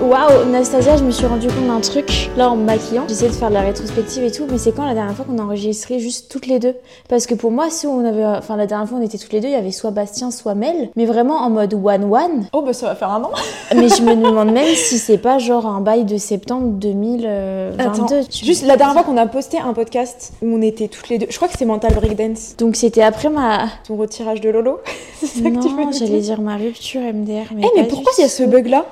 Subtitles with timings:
[0.00, 3.04] Waouh, Nastasia, je me suis rendu compte d'un truc là en me maquillant.
[3.06, 5.38] J'essayais de faire de la rétrospective et tout, mais c'est quand la dernière fois qu'on
[5.38, 6.74] a enregistré juste toutes les deux?
[7.08, 8.24] Parce que pour moi, si on avait.
[8.24, 10.54] Enfin, la dernière fois on était toutes les deux, il y avait soit Bastien, soit
[10.54, 12.46] Mel, mais vraiment en mode one-one.
[12.54, 13.30] Oh, bah ça va faire un an.
[13.76, 17.82] mais je me demande même si c'est pas genre un bail de septembre 2022.
[17.82, 18.06] Attends,
[18.42, 21.26] juste la dernière fois qu'on a posté un podcast où on était toutes les deux,
[21.28, 22.56] je crois que c'est Mental Breakdance.
[22.56, 23.66] Donc c'était après ma.
[23.86, 24.78] Ton retirage de Lolo
[25.20, 26.40] C'est ça que tu veux Non, j'allais dire?
[26.40, 27.52] ma rupture MDR.
[27.54, 28.86] Mais, Eh, mais pourquoi il y a ce bug là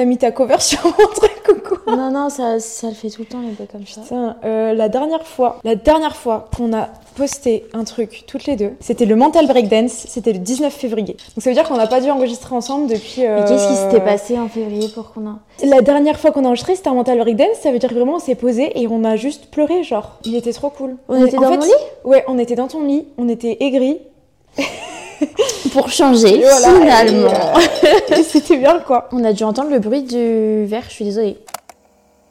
[0.00, 3.10] T'as mis ta cover sur mon truc ou quoi Non, non, ça, ça le fait
[3.10, 4.00] tout le temps, les bugs comme ça.
[4.00, 8.56] Putain, euh, la dernière fois, la dernière fois qu'on a posté un truc toutes les
[8.56, 11.18] deux, c'était le Mental Breakdance, c'était le 19 février.
[11.36, 13.20] Donc ça veut dire qu'on n'a pas dû enregistrer ensemble depuis.
[13.20, 15.38] Mais qu'est-ce qui euh, s'était passé en février pour qu'on a.
[15.62, 18.14] La dernière fois qu'on a enregistré, c'était un Mental Breakdance, ça veut dire que vraiment
[18.14, 20.16] on s'est posé et on a juste pleuré, genre.
[20.24, 20.96] Il était trop cool.
[21.10, 21.72] On était en dans fait, mon lit?
[22.04, 23.98] Ouais, on était dans ton lit, on était aigris.
[25.72, 27.32] Pour changer, voilà, finalement.
[27.84, 29.08] euh, c'était bien quoi.
[29.12, 31.38] On a dû entendre le bruit du verre, je suis désolée.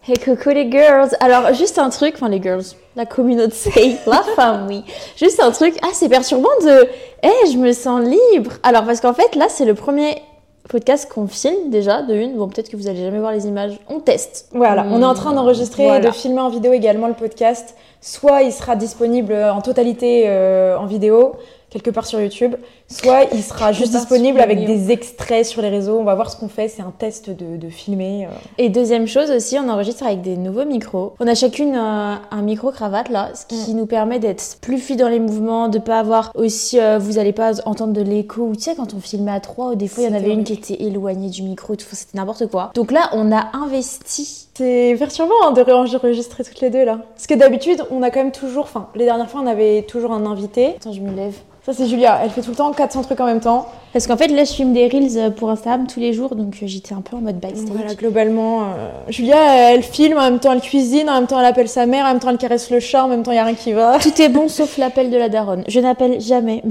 [0.07, 2.63] Hey coucou les girls Alors juste un truc, enfin les girls,
[2.95, 4.83] la communauté, la famille.
[5.17, 6.87] Juste un truc, ah c'est perturbant de...
[7.21, 10.21] Eh, je me sens libre Alors parce qu'en fait là c'est le premier
[10.67, 12.37] podcast qu'on filme déjà, de une.
[12.37, 14.47] Bon peut-être que vous allez jamais voir les images, on teste.
[14.53, 17.75] Voilà, on est en train d'enregistrer et de filmer en vidéo également le podcast.
[18.01, 21.33] Soit il sera disponible en totalité euh, en vidéo,
[21.69, 22.55] quelque part sur YouTube,
[22.87, 25.99] soit il sera juste disponible avec des extraits sur les réseaux.
[25.99, 28.25] On va voir ce qu'on fait, c'est un test de, de filmer.
[28.25, 28.29] euh.
[28.57, 31.13] Et deuxième chose aussi, on enregistre avec des nouveaux micros.
[31.19, 34.99] On a chacune euh, un micro cravate là, ce qui nous permet d'être plus fluide
[34.99, 38.43] dans les mouvements, de pas avoir aussi, euh, vous allez pas entendre de l'écho.
[38.43, 40.43] Ou tu sais quand on filmait à trois, des fois il y en avait une
[40.43, 42.71] qui était éloignée du micro, tout c'était n'importe quoi.
[42.73, 44.48] Donc là, on a investi.
[44.59, 46.99] C'est perturbant hein, de réenregistrer toutes les deux là.
[47.15, 50.11] Parce que d'habitude, on a quand même toujours, enfin, les dernières fois, on avait toujours
[50.11, 50.75] un invité.
[50.75, 51.33] Attends, je me lève.
[51.65, 53.67] Ça, c'est Julia, elle fait tout le temps 400 trucs en même temps.
[53.93, 56.55] Parce qu'en fait, là, je filme des reels euh, pour Instagram tous les jours, donc
[56.61, 57.69] euh, j'étais un peu en mode backstage.
[57.69, 61.45] Voilà, globalement, euh, Julia, elle filme, en même temps, elle cuisine, en même temps, elle
[61.45, 63.39] appelle sa mère, en même temps, elle caresse le chat, en même temps, il y
[63.39, 63.97] a rien qui va.
[63.99, 65.63] Tout est bon sauf l'appel de la daronne.
[65.69, 66.63] Je n'appelle jamais.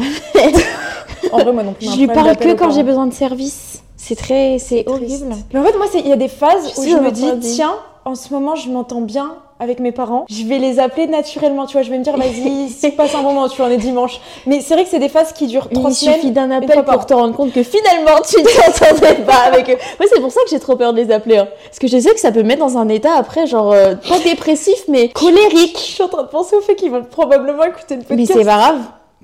[1.32, 1.90] En vrai, moi non plus.
[1.90, 3.67] je lui parle que quand j'ai besoin de service.
[4.08, 5.34] C'est très, c'est horrible.
[5.52, 7.10] Mais en fait, moi, c'est- il y a des phases Je où sais, je me
[7.10, 7.54] dis, dit.
[7.56, 7.74] tiens,
[8.06, 10.24] en ce moment, je m'entends bien avec mes parents.
[10.30, 11.82] Je vais les appeler naturellement, tu vois.
[11.82, 14.18] Je vais me dire, vas-y, si passe un moment, tu vois, on est dimanche.
[14.46, 16.14] Mais c'est vrai que c'est des phases qui durent trois Il semaines.
[16.14, 19.76] suffit d'un appel pour te rendre compte que finalement tu ne t'entendrais pas avec eux.
[19.98, 21.36] Moi, c'est pour ça que j'ai trop peur de les appeler.
[21.38, 21.48] hein.
[21.66, 23.94] Parce que je sais que ça peut me mettre dans un état après, genre, euh,
[24.08, 25.76] pas dépressif, mais Je colérique.
[25.76, 28.32] suis en train de penser au fait qu'ils vont probablement écouter le Mais podcast.
[28.38, 28.78] c'est pas grave.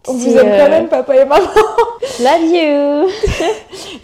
[0.07, 1.47] On vous aime quand euh, même, papa et maman.
[2.21, 3.09] Love you.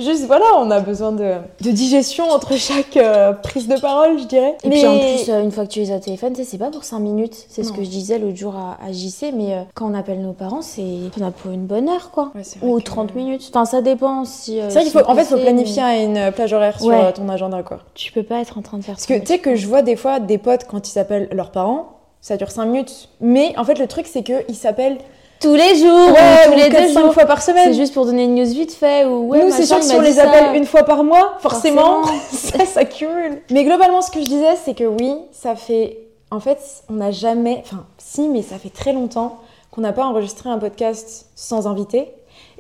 [0.05, 4.25] Juste, voilà, on a besoin de, de digestion entre chaque euh, prise de parole, je
[4.25, 4.57] dirais.
[4.65, 6.71] Et puis en plus, euh, une fois que tu les as au téléphone, c'est pas
[6.71, 7.45] pour 5 minutes.
[7.51, 10.23] C'est ce que je disais l'autre jour à, à JC, mais euh, quand on appelle
[10.23, 10.83] nos parents, c'est.
[11.21, 12.33] On a pour une bonne heure, quoi.
[12.35, 13.51] Ouais, Ou que- 30 minutes.
[13.51, 14.59] Enfin, ça dépend si.
[14.69, 17.13] C'est vrai qu'il faut, en fait, faut planifier mais une plage horaire sur Ouais.
[17.13, 17.81] ton agenda, quoi.
[17.95, 19.83] Tu peux pas être en train de faire Parce que tu sais que je vois
[19.83, 23.09] des fois des potes quand ils s'appellent leurs parents, ça dure 5 minutes.
[23.21, 24.99] Mais en fait, le truc, c'est qu'ils s'appellent
[25.41, 27.15] Tous les jours, ouais, tous ou les deux cinq jours.
[27.15, 27.69] fois par semaine.
[27.73, 29.95] C'est juste pour donner une news vite fait ou ouais, Nous, c'est sûr que si
[29.95, 30.29] on les ça.
[30.29, 32.21] appelle une fois par mois, forcément, Forcément.
[32.33, 33.41] ça s'accumule.
[33.51, 35.99] Mais globalement, ce que je disais, c'est que oui, ça fait.
[36.31, 36.59] En fait,
[36.91, 37.63] on n'a jamais.
[37.65, 39.39] Enfin, si, mais ça fait très longtemps
[39.71, 42.09] qu'on n'a pas enregistré un podcast sans invité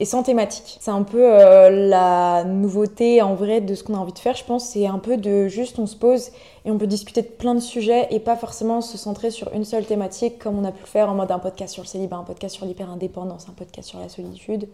[0.00, 0.78] et sans thématique.
[0.80, 4.34] C'est un peu euh, la nouveauté en vrai de ce qu'on a envie de faire,
[4.34, 4.64] je pense.
[4.64, 6.30] C'est un peu de juste on se pose
[6.64, 9.64] et on peut discuter de plein de sujets et pas forcément se centrer sur une
[9.64, 12.16] seule thématique comme on a pu le faire en mode un podcast sur le célibat,
[12.16, 14.68] un podcast sur l'hyper-indépendance, un podcast sur la solitude.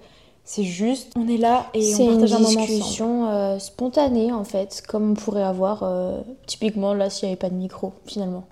[0.44, 2.66] C'est juste, on est là et C'est on une partage un moment ensemble.
[2.68, 7.38] discussion euh, spontanée en fait, comme on pourrait avoir euh, typiquement là s'il n'y avait
[7.38, 8.44] pas de micro finalement.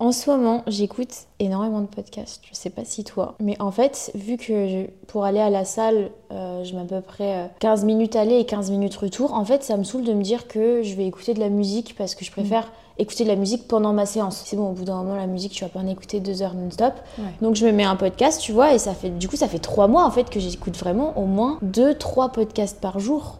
[0.00, 2.40] En ce moment, j'écoute énormément de podcasts.
[2.50, 5.66] Je sais pas si toi, mais en fait, vu que je- pour aller à la
[5.66, 9.34] salle, euh, je mets à peu près euh, 15 minutes aller et 15 minutes retour,
[9.34, 11.94] en fait, ça me saoule de me dire que je vais écouter de la musique
[11.98, 14.42] parce que je préfère écouter de la musique pendant ma séance.
[14.46, 16.54] C'est bon, au bout d'un moment, la musique, tu vas pas en écouter deux heures
[16.54, 16.94] non-stop.
[17.18, 17.24] Ouais.
[17.42, 19.58] Donc je me mets un podcast, tu vois, et ça fait, du coup, ça fait
[19.58, 23.38] trois mois en fait que j'écoute vraiment au moins deux, trois podcasts par jour.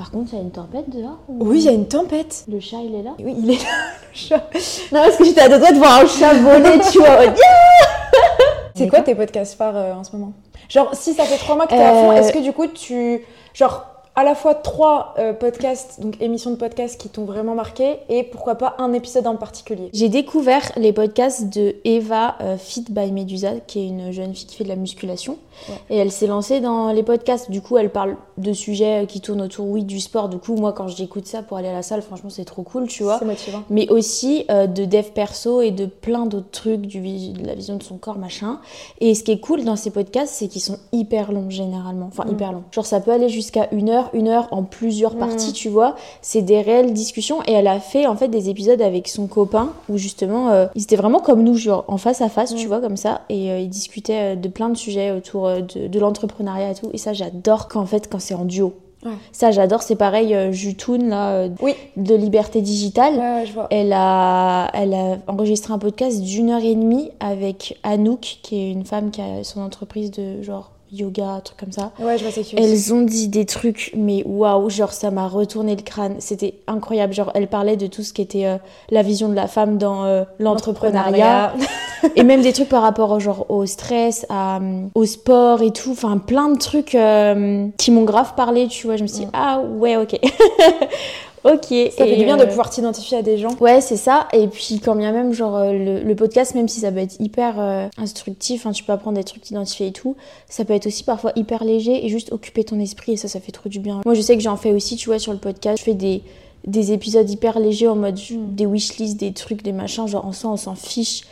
[0.00, 2.46] Par contre, il y a une tempête dehors ou- Oui, il y a une tempête.
[2.48, 3.68] Le chat, il est là Oui, il est là,
[4.00, 4.48] le chat.
[4.92, 7.18] Non, parce que j'étais à deux doigts de voir un chat voler, tu vois.
[8.74, 10.32] C'est quoi tes podcasts phares euh, en ce moment?
[10.70, 12.66] Genre, si ça fait trois mois que t'es à fond, Euh, est-ce que du coup,
[12.68, 13.26] tu.
[13.52, 13.84] Genre,
[14.20, 18.22] à la fois trois euh, podcasts, donc émissions de podcasts qui t'ont vraiment marqué, et
[18.22, 23.12] pourquoi pas un épisode en particulier J'ai découvert les podcasts de Eva euh, Fit by
[23.12, 25.38] Medusa, qui est une jeune fille qui fait de la musculation.
[25.68, 25.74] Ouais.
[25.90, 27.50] Et elle s'est lancée dans les podcasts.
[27.50, 30.28] Du coup, elle parle de sujets qui tournent autour, oui, du sport.
[30.28, 32.88] Du coup, moi, quand j'écoute ça pour aller à la salle, franchement, c'est trop cool,
[32.88, 33.18] tu vois.
[33.18, 33.62] C'est motivant.
[33.70, 37.76] mais aussi euh, de dev perso et de plein d'autres trucs, du, de la vision
[37.76, 38.58] de son corps, machin.
[39.00, 42.06] Et ce qui est cool dans ces podcasts, c'est qu'ils sont hyper longs généralement.
[42.08, 42.32] Enfin, Mm.
[42.32, 42.64] hyper longs.
[42.72, 45.18] Genre, ça peut aller jusqu'à une heure, une heure en plusieurs Mm.
[45.18, 45.96] parties, tu vois.
[46.22, 49.72] C'est des réelles discussions et elle a fait en fait des épisodes avec son copain
[49.88, 52.68] où justement euh, ils étaient vraiment comme nous, genre en face à face, tu Mm.
[52.68, 53.22] vois, comme ça.
[53.28, 56.74] Et euh, ils discutaient euh, de plein de sujets autour euh, de, de l'entrepreneuriat et
[56.74, 56.90] tout.
[56.92, 58.74] Et ça, j'adore qu'en fait, quand c'est en duo.
[59.02, 59.12] Ouais.
[59.32, 59.82] Ça, j'adore.
[59.82, 61.72] C'est pareil, euh, Jutoun, là, euh, Oui.
[61.96, 63.14] de Liberté Digitale.
[63.14, 63.66] Ouais, ouais, je vois.
[63.70, 68.70] Elle a, elle a enregistré un podcast d'une heure et demie avec Anouk, qui est
[68.70, 71.92] une femme qui a son entreprise de genre yoga, un truc comme ça.
[71.98, 72.44] Ouais, je vois c'est.
[72.56, 76.16] Elles ont dit des trucs, mais waouh, genre ça m'a retourné le crâne.
[76.18, 77.12] C'était incroyable.
[77.12, 78.56] Genre, elle parlait de tout ce qui était euh,
[78.90, 81.52] la vision de la femme dans euh, l'entrepreneuriat.
[82.16, 85.70] et même des trucs par rapport au, genre, au stress, à, euh, au sport et
[85.72, 85.90] tout.
[85.92, 88.96] Enfin, plein de trucs euh, qui m'ont grave parlé, tu vois.
[88.96, 89.30] Je me suis dit, Mm.
[89.34, 90.18] ah ouais, ok.
[91.44, 91.66] ok.
[91.96, 93.56] Ça fait du bien de euh, pouvoir t'identifier à des gens.
[93.60, 94.28] Ouais, c'est ça.
[94.32, 97.20] Et puis, quand bien même, genre, euh, le, le podcast, même si ça peut être
[97.20, 100.16] hyper euh, instructif, hein, tu peux apprendre des trucs, t'identifier et tout,
[100.48, 103.12] ça peut être aussi parfois hyper léger et juste occuper ton esprit.
[103.12, 104.00] Et ça, ça fait trop du bien.
[104.04, 105.78] Moi, je sais que j'en fais aussi, tu vois, sur le podcast.
[105.78, 106.22] Je fais des,
[106.66, 110.06] des épisodes hyper légers en mode des wishlists, des trucs, des machins.
[110.06, 111.22] Genre, en soi, on s'en fiche.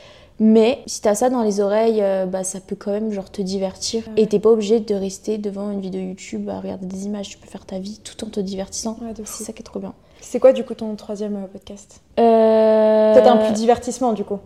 [0.41, 3.43] Mais si t'as ça dans les oreilles, euh, bah, ça peut quand même genre te
[3.43, 4.05] divertir.
[4.09, 4.23] Ouais.
[4.23, 7.29] Et t'es pas obligé de rester devant une vidéo YouTube à regarder des images.
[7.29, 8.97] Tu peux faire ta vie tout en te divertissant.
[9.03, 9.95] Ouais, C'est ça qui est trop bien.
[10.21, 12.01] C'est quoi du coup ton troisième euh, podcast?
[12.19, 13.15] Euh...
[13.15, 14.39] Peut-être un plus divertissement du coup.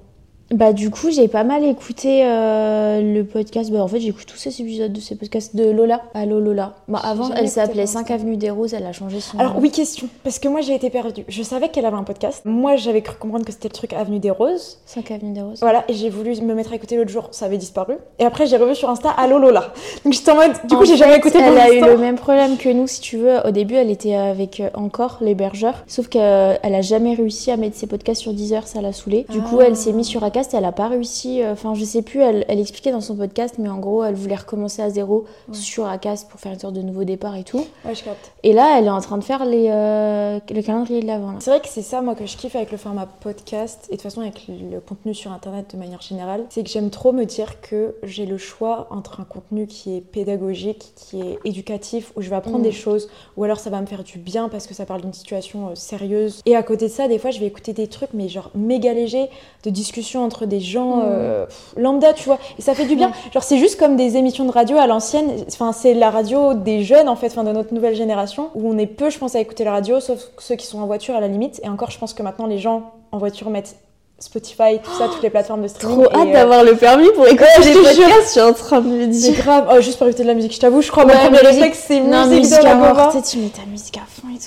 [0.53, 4.37] Bah du coup j'ai pas mal écouté euh, le podcast, bah en fait j'écoute tous
[4.37, 6.03] ces épisodes de ces podcasts de Lola.
[6.15, 6.75] Allô Lola.
[6.89, 8.15] Bah avant elle s'appelait pour 5 l'instant.
[8.15, 9.61] Avenue des Roses, elle a changé son Alors nom.
[9.61, 11.25] oui question, parce que moi j'ai été perdue.
[11.29, 12.43] Je savais qu'elle avait un podcast.
[12.45, 14.79] Moi j'avais cru comprendre que c'était le truc Avenue des Roses.
[14.85, 15.61] 5 Avenue des Roses.
[15.63, 17.95] Voilà, et j'ai voulu me mettre à écouter l'autre jour, ça avait disparu.
[18.19, 19.73] Et après j'ai revu sur Insta Allo Lola.
[20.05, 22.59] Donc j'étais en mode, du coup j'ai jamais écouté Elle a eu le même problème
[22.59, 23.39] que nous si tu veux.
[23.47, 27.77] Au début elle était avec euh, encore l'hébergeur, sauf qu'elle a jamais réussi à mettre
[27.77, 29.25] ses podcasts sur Deezer, ça l'a saoulée.
[29.31, 29.65] Du coup Ah.
[29.69, 31.43] elle s'est mise sur Acast elle a pas réussi.
[31.43, 34.15] euh, Enfin je sais plus, elle, elle expliquait dans son podcast, mais en gros elle
[34.15, 35.55] voulait recommencer à zéro Ouais.
[35.55, 37.65] sur Acast pour faire une sorte de nouveau départ et tout.
[37.85, 38.33] Ouais, je capte.
[38.43, 41.35] Et là, elle est en train de faire les, euh, le calendrier de l'avant.
[41.41, 43.97] C'est vrai que c'est ça, moi, que je kiffe avec le format podcast et de
[43.97, 46.45] toute façon avec le contenu sur Internet de manière générale.
[46.51, 50.01] C'est que j'aime trop me dire que j'ai le choix entre un contenu qui est
[50.01, 52.63] pédagogique, qui est éducatif, où je vais apprendre Mm.
[52.63, 55.13] des choses, ou alors ça va me faire du bien parce que ça parle d'une
[55.13, 56.41] situation euh, sérieuse.
[56.47, 58.93] Et à côté de ça, des fois, je vais écouter des trucs, mais genre méga
[58.95, 59.29] légers,
[59.65, 61.03] de discussions entre des gens Mm.
[61.05, 61.47] euh,
[61.77, 62.39] lambda, tu vois.
[62.59, 63.13] Et ça fait du bien.
[63.33, 65.31] Genre, c'est juste comme des émissions de radio à l'ancienne.
[65.49, 68.79] Enfin, c'est la radio des jeunes, en fait, enfin, de notre nouvelle génération, où on
[68.79, 71.21] est peu, je pense, à écouter la radio, sauf ceux qui sont en voiture à
[71.21, 71.61] la limite.
[71.63, 73.77] Et encore, je pense que maintenant, les gens en voiture mettent
[74.19, 76.05] Spotify, tout ça, toutes les plateformes de streaming.
[76.05, 78.25] Trop hâte euh, d'avoir le permis pour écouter Ouais, des podcasts.
[78.27, 79.35] Je suis en train de me C'est dire.
[79.43, 79.69] grave.
[79.73, 81.49] Oh, juste pour écouter de la musique, je t'avoue, je crois, Ouais, mon premier musique.
[81.55, 84.07] réflexe, c'est Non, musique, musique de la tu mets ta musique à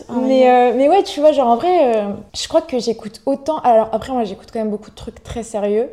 [0.10, 3.22] Oh Mais, euh, mais ouais, tu vois, genre en vrai, euh, je crois que j'écoute
[3.26, 3.60] autant.
[3.60, 5.90] Alors après, moi j'écoute quand même beaucoup de trucs très sérieux.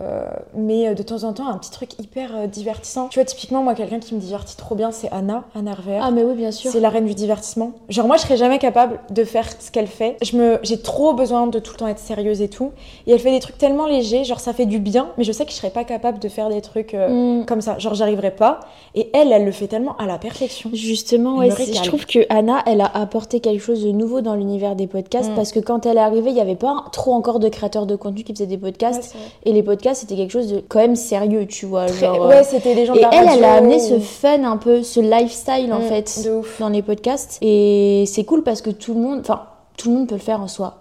[0.00, 3.08] Euh, mais euh, de temps en temps, un petit truc hyper euh, divertissant.
[3.08, 5.98] Tu vois, typiquement, moi, quelqu'un qui me divertit trop bien, c'est Anna, Anna Hervé.
[6.02, 6.70] Ah, mais oui, bien sûr.
[6.70, 7.72] C'est la reine du divertissement.
[7.88, 10.16] Genre moi je serais jamais capable de faire ce qu'elle fait.
[10.22, 12.72] Je me j'ai trop besoin de tout le temps être sérieuse et tout.
[13.06, 15.44] Et elle fait des trucs tellement légers, genre ça fait du bien, mais je sais
[15.44, 17.46] que je serais pas capable de faire des trucs euh, Mm.
[17.46, 17.78] comme ça.
[17.78, 18.60] Genre j'arriverais pas.
[18.94, 20.70] Et elle, elle le fait tellement à la perfection.
[20.72, 24.76] Justement, ouais, je trouve que Anna, elle a apporté quelque chose de nouveau dans l'univers
[24.76, 25.34] des podcasts Mm.
[25.36, 27.96] parce que quand elle est arrivée, il n'y avait pas trop encore de créateurs de
[27.96, 29.14] contenu qui faisaient des podcasts.
[29.14, 31.86] Ouais, et les podcasts, c'était quelque chose de quand même sérieux, tu vois.
[31.86, 33.32] Genre, euh, ouais, c'était des gens de Et la elle, radio.
[33.38, 36.58] elle a amené ce fun un peu, ce lifestyle en Mm, fait, de ouf.
[36.60, 37.38] dans les podcasts.
[37.42, 39.42] Et c'est cool parce que tout le monde, enfin,
[39.76, 40.76] tout le monde peut le faire en soi.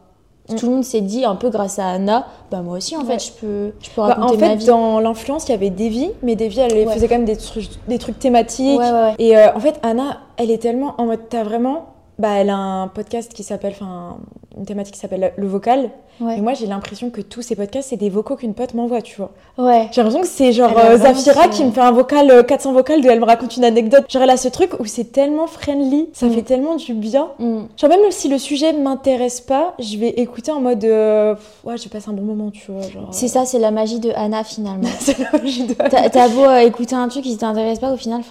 [0.50, 0.56] Mm.
[0.56, 3.18] Tout le monde s'est dit un peu grâce à Anna, bah moi aussi en Ouais.
[3.18, 4.66] fait, je peux, je peux Bah, raconter en ma fait, vie.
[4.68, 6.94] dans l'influence, il y avait Davy, mais Davy, elle Ouais.
[6.94, 8.80] faisait quand même des trucs, des trucs thématiques.
[8.80, 9.16] Ouais, ouais, ouais.
[9.18, 11.88] Et euh, en fait, Anna, elle est tellement en mode, t'as vraiment.
[12.20, 14.18] Bah, elle a un podcast qui s'appelle, enfin,
[14.58, 15.90] une thématique qui s'appelle le vocal.
[16.22, 16.38] Ouais.
[16.38, 19.18] Et moi, j'ai l'impression que tous ces podcasts, c'est des vocaux qu'une pote m'envoie, tu
[19.18, 19.32] vois.
[19.58, 19.90] Ouais.
[19.92, 23.02] J'ai l'impression que c'est genre euh, Zafira qui me fait un vocal, euh, 400 vocales,
[23.02, 24.06] de elle me raconte une anecdote.
[24.10, 26.32] Genre, elle a ce truc où c'est tellement friendly, ça Mm.
[26.32, 27.28] fait tellement du bien.
[27.40, 27.64] Mm.
[27.76, 31.36] Genre, même si le sujet m'intéresse pas, je vais écouter en mode, euh,
[31.66, 32.82] ouais, je passe un bon moment, tu vois.
[33.12, 34.88] C'est ça, c'est la magie de Anna finalement.
[35.02, 35.74] c'est la magie de.
[35.74, 38.22] T'as t'as beau euh, écouter un truc qui t'intéresse pas, au final,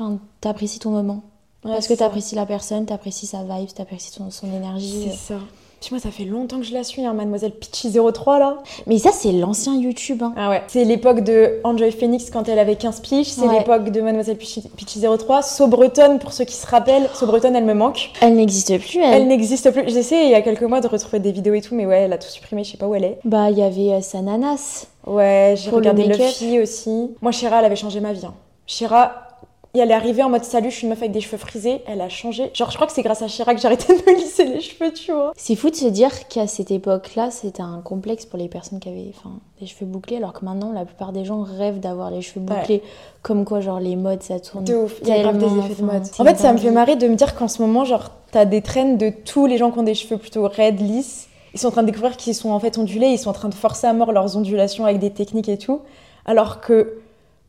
[0.41, 1.21] t'apprécies ton moment.
[1.67, 5.09] Ouais, Parce que t'apprécies la personne, t'apprécies sa vibe, t'apprécies son, son énergie.
[5.11, 5.41] C'est ça.
[5.85, 8.59] Puis moi, ça fait longtemps que je la suis, hein, Mademoiselle Pitchy03 là.
[8.87, 10.23] Mais ça, c'est l'ancien YouTube.
[10.23, 10.33] Hein.
[10.37, 10.63] Ah ouais.
[10.67, 13.27] C'est l'époque de Enjoy Phoenix quand elle avait 15 piges.
[13.27, 13.59] C'est Ouais.
[13.59, 15.67] l'époque de Mademoiselle Pitchy- Pitchy03.
[15.69, 17.09] Bretonne, pour ceux qui se rappellent.
[17.23, 18.11] Bretonne, elle me manque.
[18.21, 19.29] Elle n'existe plus, Elle elle.
[19.29, 19.83] n'existe plus.
[19.89, 22.01] J'ai essayé il y a quelques mois de retrouver des vidéos et tout, mais ouais,
[22.03, 23.19] elle a tout supprimé, je sais pas où elle est.
[23.25, 24.87] Bah, il y avait euh, Sananas.
[25.07, 26.21] Ouais, j'ai le regardé make-up.
[26.27, 27.11] Luffy aussi.
[27.21, 28.25] Moi, Shira, elle avait changé ma vie.
[28.25, 28.33] hein.
[28.67, 29.24] Shira,
[29.81, 32.01] elle est arrivée en mode salut, je suis une meuf avec des cheveux frisés, elle
[32.01, 32.51] a changé.
[32.55, 34.61] Genre, je crois que c'est grâce à Chirac que j'ai arrêté de me lisser les
[34.61, 35.33] cheveux, tu vois.
[35.37, 38.89] C'est fou de se dire qu'à cette époque-là, c'était un complexe pour les personnes qui
[38.89, 42.23] avaient enfin, des cheveux bouclés, alors que maintenant, la plupart des gens rêvent d'avoir les
[42.23, 42.57] cheveux Ouais.
[42.61, 42.83] bouclés.
[43.23, 44.65] Comme quoi, genre, les modes, ça tourne.
[44.65, 46.03] De ouf, il y a grave des effets de mode.
[46.19, 48.63] En fait, ça me fait marrer de me dire qu'en ce moment, genre, t'as des
[48.63, 51.29] trends de tous les gens qui ont des cheveux plutôt raides, lisses.
[51.55, 53.49] Ils sont en train de découvrir qu'ils sont en fait ondulés, ils sont en train
[53.49, 55.81] de forcer à mort leurs ondulations avec des techniques et tout.
[56.27, 56.99] Alors que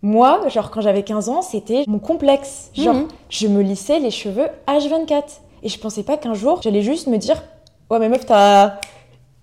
[0.05, 2.69] moi, genre, quand j'avais 15 ans, c'était mon complexe.
[2.75, 3.07] Genre, Mhm.
[3.29, 5.41] je me lissais les cheveux H24.
[5.63, 7.41] Et je pensais pas qu'un jour, j'allais juste me dire
[7.89, 8.74] Ouais, mais meuf, t'as.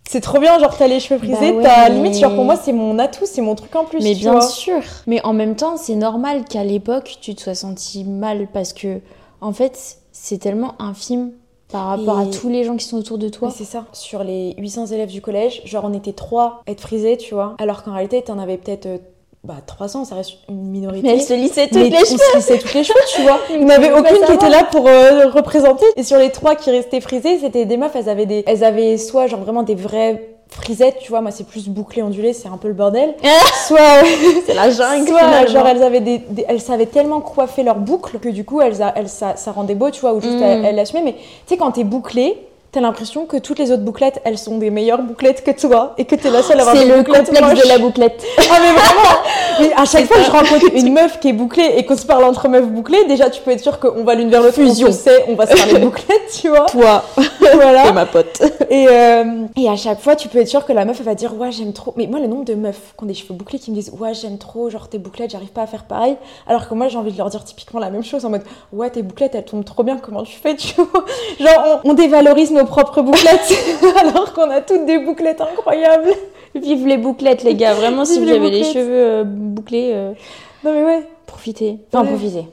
[0.09, 2.45] C'est trop bien, genre, t'as les cheveux frisés, Bah ouais, t'as mais- limite, genre, pour
[2.45, 4.02] moi, c'est mon atout, c'est mon truc en plus.
[4.02, 4.40] Mais tu bien vois.
[4.42, 4.81] sûr.
[5.07, 9.00] Mais en même temps, c'est normal qu'à l'époque, tu te sois senti mal parce que,
[9.40, 11.33] en fait, c'est tellement infime
[11.71, 13.50] par rapport à tous les gens qui sont autour de toi.
[13.50, 13.87] C'est ça.
[13.92, 17.54] Sur les 800 élèves du collège, genre on était trois à être frisés, tu vois.
[17.59, 19.00] Alors qu'en réalité, t'en avais peut-être
[19.45, 21.07] euh, bah, 300, ça reste une minorité.
[21.07, 22.19] Mais elle se lissait toutes Mais les on cheveux.
[22.19, 23.39] se lissait toutes les cheveux, tu vois.
[23.51, 25.85] Il n'y avait aucune qui était là pour euh, représenter.
[25.97, 28.45] Et sur les trois qui restaient frisées, c'était des meufs, elles avaient, des...
[28.47, 31.23] elles avaient soit genre vraiment des vraies frisettes, tu vois.
[31.23, 33.15] Moi, c'est plus bouclé, ondulé, c'est un peu le bordel.
[33.67, 33.79] soit,
[34.47, 35.09] C'est la jungle.
[35.09, 38.61] soit genre elles avaient des, des- elles savaient tellement coiffer leurs boucles que du coup
[38.61, 40.43] elles, elles ça, ça rendait beau, tu vois, ou juste Mm.
[40.43, 41.03] elles, elles l'assumaient.
[41.03, 42.37] Mais tu sais, quand t'es bouclé,
[42.73, 46.07] t'as l'impression que toutes les autres bouclettes, elles sont des meilleures bouclettes que toi et
[46.07, 48.25] que t'es la seule à avoir C'est des le bouclettes complexe de la bouclette.
[48.50, 49.21] Ah mais vraiment
[49.61, 52.07] Mais à chaque fois que je rencontre une meuf qui est bouclée et qu'on se
[52.07, 54.93] parle entre meufs bouclées, déjà tu peux être sûr qu'on va l'une vers l'autre, on
[54.93, 56.64] sait, on va se parler bouclettes, tu vois.
[56.67, 57.05] Toi
[57.55, 57.93] voilà.
[57.93, 58.41] ma pote.
[58.71, 61.14] Et, euh, et à chaque fois, tu peux être sûr que la meuf, elle va
[61.14, 61.93] dire Ouais, j'aime trop.
[61.97, 64.14] Mais moi, le nombre de meufs qui ont des cheveux bouclés qui me disent Ouais,
[64.14, 66.17] j'aime trop, genre tes bouclettes, j'arrive pas à faire pareil.
[66.47, 68.88] Alors que moi, j'ai envie de leur dire typiquement la même chose en mode Ouais,
[68.88, 71.05] tes bouclettes, elles tombent trop bien, comment tu fais, tu vois
[71.38, 73.52] Genre, on, on dévalorise nos propres bouclettes
[74.00, 76.11] alors qu'on a toutes des bouclettes incroyables.
[76.54, 77.75] Vive les bouclettes, les gars.
[77.75, 80.12] Vraiment, si vous les avez les cheveux euh, bouclés, euh,
[80.64, 81.09] Non, mais ouais.
[81.26, 81.78] profitez.
[81.92, 82.11] Enfin, Ouais.
[82.11, 82.47] profitez.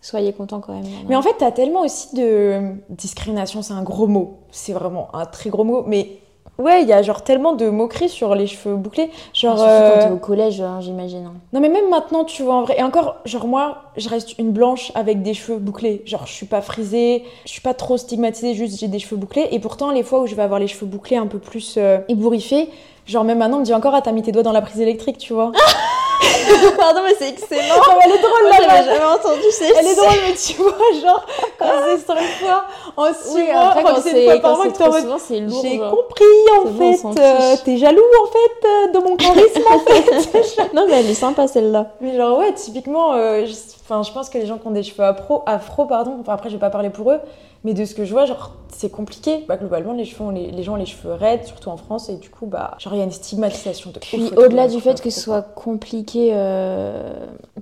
[0.00, 0.84] Soyez contents quand même.
[1.08, 4.38] Mais en fait, t'as tellement aussi de discrimination, c'est un gros mot.
[4.50, 5.84] C'est vraiment un très gros mot.
[5.86, 6.18] Mais
[6.58, 9.10] ouais, il y a genre tellement de moqueries sur les cheveux bouclés.
[9.34, 9.56] Genre.
[9.58, 11.24] Surtout euh, quand t'es au collège, hein, j'imagine.
[11.26, 11.34] hein.
[11.52, 14.50] Non mais même maintenant tu vois en vrai et encore genre moi je reste une
[14.52, 18.54] blanche avec des cheveux bouclés genre je suis pas frisée je suis pas trop stigmatisée
[18.54, 20.86] juste j'ai des cheveux bouclés et pourtant les fois où je vais avoir les cheveux
[20.86, 22.68] bouclés un peu plus euh, ébouriffés
[23.06, 24.80] genre même maintenant on me dit encore ah t'as mis tes doigts dans la prise
[24.80, 25.52] électrique tu vois
[26.76, 27.62] Pardon, mais c'est excellent.
[27.76, 28.84] Non, mais elle est drôle la vanne.
[28.86, 29.64] jamais entendu ça.
[29.78, 31.26] elle est drôle mais tu vois genre
[31.58, 32.64] quand c'est cinq fois
[32.96, 34.86] en six Oui, mois après, enfin, quand c'est une fois par mois que t'es en
[34.86, 35.60] trop mode souvent, c'est lourd.
[35.62, 36.24] j'ai compris
[36.60, 41.00] en fait euh, t'es jaloux en fait euh, de mon charisme en fait Non, mais
[41.00, 41.86] elle est sympa celle-là.
[42.00, 43.52] Mais genre ouais, typiquement, euh, je,
[43.82, 46.48] enfin, je pense que les gens qui ont des cheveux afro, afro pardon, enfin après
[46.48, 47.18] je vais pas parler pour eux,
[47.64, 49.44] mais de ce que je vois, genre c'est compliqué.
[49.48, 52.08] Bah globalement les cheveux, ont les, les gens ont les cheveux raides, surtout en France,
[52.08, 53.98] et du coup bah genre il y a une stigmatisation de.
[53.98, 57.12] Puis au-delà du fait que ce soit compliqué euh,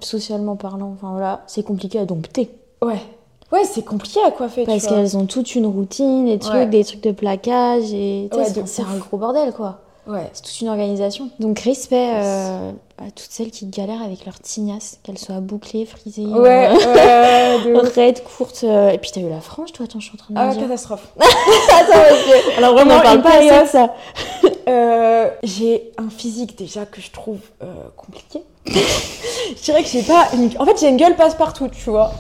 [0.00, 2.50] socialement parlant, enfin voilà, c'est compliqué à dompter.
[2.82, 3.00] Ouais,
[3.52, 4.64] ouais c'est compliqué à coiffer.
[4.64, 6.66] Parce qu'elles ont toute une routine, des trucs, Ouais.
[6.66, 9.80] des trucs de plaquage, et Ouais, c'est- un gros bordel quoi.
[10.10, 10.28] Ouais.
[10.32, 11.30] C'est toute une organisation.
[11.38, 16.26] Donc respect euh, à toutes celles qui galèrent avec leurs tignasses, qu'elles soient bouclées, frisées,
[16.26, 18.62] Ouais, euh, raides, courtes.
[18.64, 20.52] euh, Et puis t'as eu la frange toi, attends, je suis en train de Ah
[20.52, 20.62] dire.
[20.62, 21.08] catastrophe.
[22.58, 23.94] Alors vraiment, on en parle pas de ça.
[24.68, 27.38] Euh, j'ai un physique déjà que je trouve
[27.96, 28.42] compliqué.
[28.66, 30.50] je dirais que j'ai pas une...
[30.58, 32.12] En fait, j'ai une gueule passe-partout, tu vois.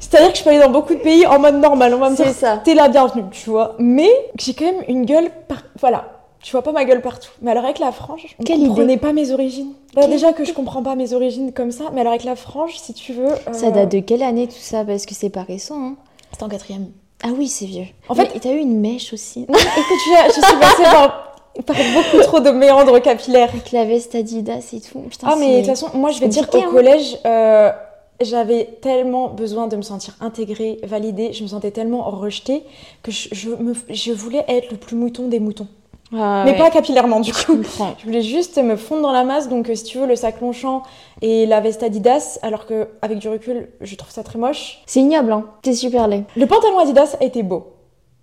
[0.00, 1.94] C'est-à-dire que je peux aller dans beaucoup de pays en mode normal.
[1.94, 2.26] On va me dire,
[2.64, 3.74] t'es la bienvenue, tu vois.
[3.78, 5.58] Mais j'ai quand même une gueule par...
[5.80, 6.15] Voilà.
[6.42, 7.30] Tu vois pas ma gueule partout.
[7.42, 9.72] Mais alors avec la frange, on Quelle comprenait pas mes origines.
[9.94, 12.78] Bah, déjà que je comprends pas mes origines comme ça, mais alors avec la frange,
[12.78, 13.32] si tu veux...
[13.32, 14.84] euh, Ça date de quelle année tout ça?
[14.84, 15.74] Parce que c'est pas récent.
[15.80, 15.96] Hein.
[16.30, 16.88] C'était en quatrième.
[17.24, 17.86] Ah oui, c'est vieux.
[18.08, 19.40] En Mais- fait- et t'as eu une mèche aussi.
[19.48, 23.48] Non, écoute, je, je suis passée par, par beaucoup trop de méandres capillaires.
[23.48, 25.00] Avec la veste Adidas et tout.
[25.00, 26.68] Putain, Ah mais de toute façon, moi je vais dire au hein.
[26.70, 27.72] collège, euh,
[28.20, 32.62] j'avais tellement besoin de me sentir intégrée, validée, je me sentais tellement rejetée
[33.02, 35.66] que je, je me, je voulais être le plus mouton des moutons.
[36.12, 37.58] Ah mais ouais, pas capillairement du coup.
[37.98, 40.40] Je voulais juste me fondre dans la masse, donc euh, si tu veux le sac
[40.40, 40.82] Longchamp
[41.20, 44.82] et la veste Adidas, alors que avec du recul, je trouve ça très moche.
[44.86, 45.44] C'est ignoble, hein.
[45.62, 46.24] T'es super laid.
[46.36, 47.66] Le pantalon Adidas a été beau,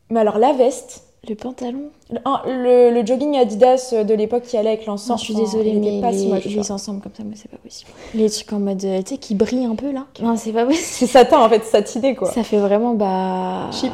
[0.10, 1.84] mais alors la veste, Le pantalon?
[2.10, 5.74] Le, un- le- le jogging Adidas de l'époque qui allait avec l'ensemble, je suis désolée,
[5.74, 7.92] mais pas les, si moche, les ensembles comme ça, moi, c'est pas possible.
[8.14, 10.06] Les trucs en mode, euh, tu sais, qui brillent un peu là.
[10.22, 10.86] Non, c'est pas possible.
[10.90, 12.30] C'est satin en fait, satiné quoi.
[12.32, 13.70] Ça fait vraiment, bah.
[13.72, 13.92] Cheap.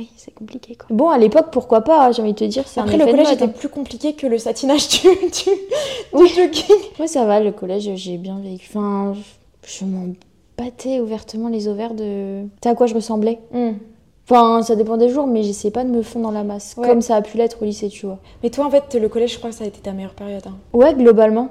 [0.00, 0.86] Oui, c'est compliqué quoi.
[0.90, 3.26] Bon, à l'époque, pourquoi pas, j'ai envie de te dire, un Après, effet le collège
[3.26, 3.48] mode, était hein.
[3.48, 6.76] plus compliqué que le satinage du, du, du jogging.
[6.98, 8.66] Moi, ça va, le collège, j'ai bien vécu.
[8.70, 9.14] Enfin,
[9.66, 10.06] je m'en
[10.56, 12.42] battais ouvertement les ovaires de.
[12.44, 13.40] Tu sais à quoi je ressemblais?
[14.28, 16.74] Enfin, ça dépend des jours, mais j'essaie pas de me fondre dans la masse.
[16.78, 16.86] Ouais.
[16.88, 18.18] Comme ça a pu l'être au lycée, tu vois.
[18.42, 20.44] Mais toi, en fait, le collège, je crois que ça a été ta meilleure période.
[20.46, 20.56] hein.
[20.72, 21.48] Ouais, globalement.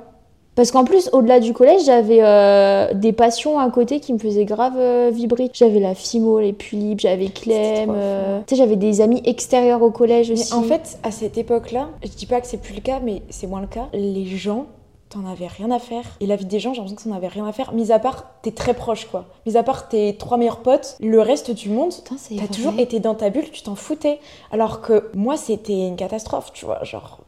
[0.60, 4.44] Parce qu'en plus, au-delà du collège, j'avais euh, des passions à côté qui me faisaient
[4.44, 5.50] grave euh, vibrer.
[5.54, 7.90] J'avais la FIMO, les Pulip, j'avais Clem.
[7.96, 10.54] euh, Tu sais, j'avais des amis extérieurs au collège Mais aussi.
[10.54, 13.48] en fait, à cette époque-là, je dis pas que c'est plus le cas, mais c'est
[13.48, 13.88] moins le cas.
[13.94, 14.66] Les gens,
[15.08, 16.04] t'en avais rien à faire.
[16.20, 17.72] Et la vie des gens, j'ai l'impression que t'en avais rien à faire.
[17.72, 19.28] Mis à part, t'es très proche, quoi.
[19.46, 21.94] Mis à part tes trois meilleurs potes, le reste du monde,
[22.38, 24.20] t'as toujours été dans ta bulle, tu t'en foutais.
[24.52, 26.84] Alors que moi, c'était une catastrophe, tu vois.
[26.84, 27.20] Genre,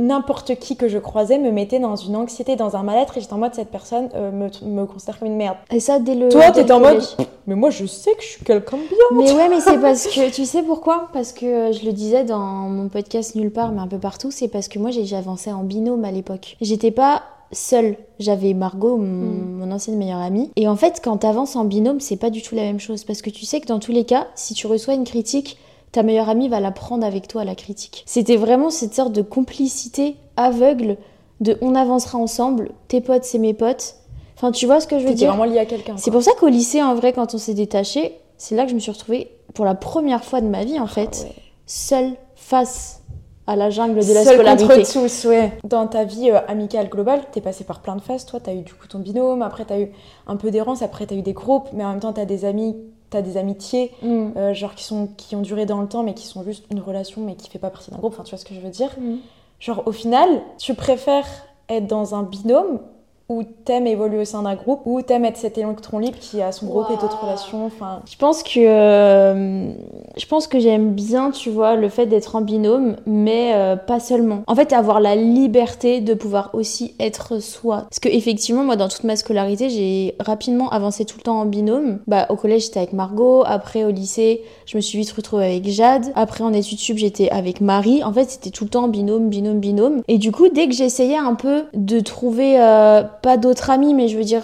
[0.00, 3.32] n'importe qui que je croisais me mettait dans une anxiété, dans un mal-être, et j'étais
[3.32, 5.56] en mode, cette personne euh, me, me considère comme une merde.
[5.70, 6.28] Et ça, dès le.
[6.28, 7.02] Toi, t'étais en mode,
[7.46, 8.96] mais moi, je sais que je suis quelqu'un de bien.
[9.24, 11.08] Mais ouais, mais c'est parce que tu sais pourquoi?
[11.12, 14.30] Parce que euh, je le disais dans mon podcast nulle part, mais un peu partout,
[14.30, 16.56] c'est parce que moi j'avançais en binôme à l'époque.
[16.60, 19.58] J'étais pas seule, j'avais Margot, mon, Mm.
[19.58, 20.50] mon ancienne meilleure amie.
[20.56, 23.22] Et en fait, quand t'avances en binôme, c'est pas du tout la même chose parce
[23.22, 25.58] que tu sais que dans tous les cas, si tu reçois une critique,
[25.92, 28.04] ta meilleure amie va la prendre avec toi la critique.
[28.06, 30.96] C'était vraiment cette sorte de complicité aveugle
[31.40, 33.96] de on avancera ensemble, tes potes c'est mes potes.
[34.36, 35.96] Enfin, tu vois ce que je veux dire vraiment lié à quelqu'un.
[35.98, 38.74] c'est pour ça qu'au lycée, en vrai, quand on s'est détaché, c'est là que je
[38.74, 41.34] me suis retrouvée pour la première fois de ma vie, en fait, Ah ouais.
[41.66, 43.02] seule face
[43.46, 44.66] à la jungle de la Seul scolarité.
[44.66, 45.52] contre tous, ouais.
[45.64, 48.24] Dans ta vie euh, amicale globale, t'es passé par plein de phases.
[48.24, 49.90] Toi, t'as eu du coup ton binôme, après t'as eu
[50.26, 52.76] un peu d'errance, après t'as eu des groupes, mais en même temps t'as des amis,
[53.10, 54.28] t'as des amitiés, Mm.
[54.36, 56.80] euh, genre qui sont qui ont duré dans le temps, mais qui sont juste une
[56.80, 58.12] relation, mais qui fait pas partie d'un groupe.
[58.14, 59.16] Enfin, tu vois ce que je veux dire Mm.
[59.58, 61.26] Genre, au final, tu préfères
[61.68, 62.80] être dans un binôme
[63.30, 66.50] ou t'aimes évoluer au sein d'un groupe, ou t'aimes être cet électron libre qui a
[66.50, 67.64] son groupe et d'autres relations.
[67.64, 69.70] Enfin, Je pense que euh,
[70.16, 74.00] je pense que j'aime bien, tu vois, le fait d'être en binôme, mais euh, pas
[74.00, 74.42] seulement.
[74.48, 77.82] En fait, avoir la liberté de pouvoir aussi être soi.
[77.88, 81.46] Parce que effectivement, moi, dans toute ma scolarité, j'ai rapidement avancé tout le temps en
[81.46, 82.00] binôme.
[82.08, 83.44] Bah, au collège, j'étais avec Margot.
[83.46, 86.06] Après, au lycée, je me suis vite retrouvée avec Jade.
[86.16, 88.02] Après, en études sup, j'étais avec Marie.
[88.02, 90.02] En fait, c'était tout le temps binôme, binôme, binôme.
[90.08, 94.08] Et du coup, dès que j'essayais un peu de trouver euh, pas d'autres amis, mais
[94.08, 94.42] je veux dire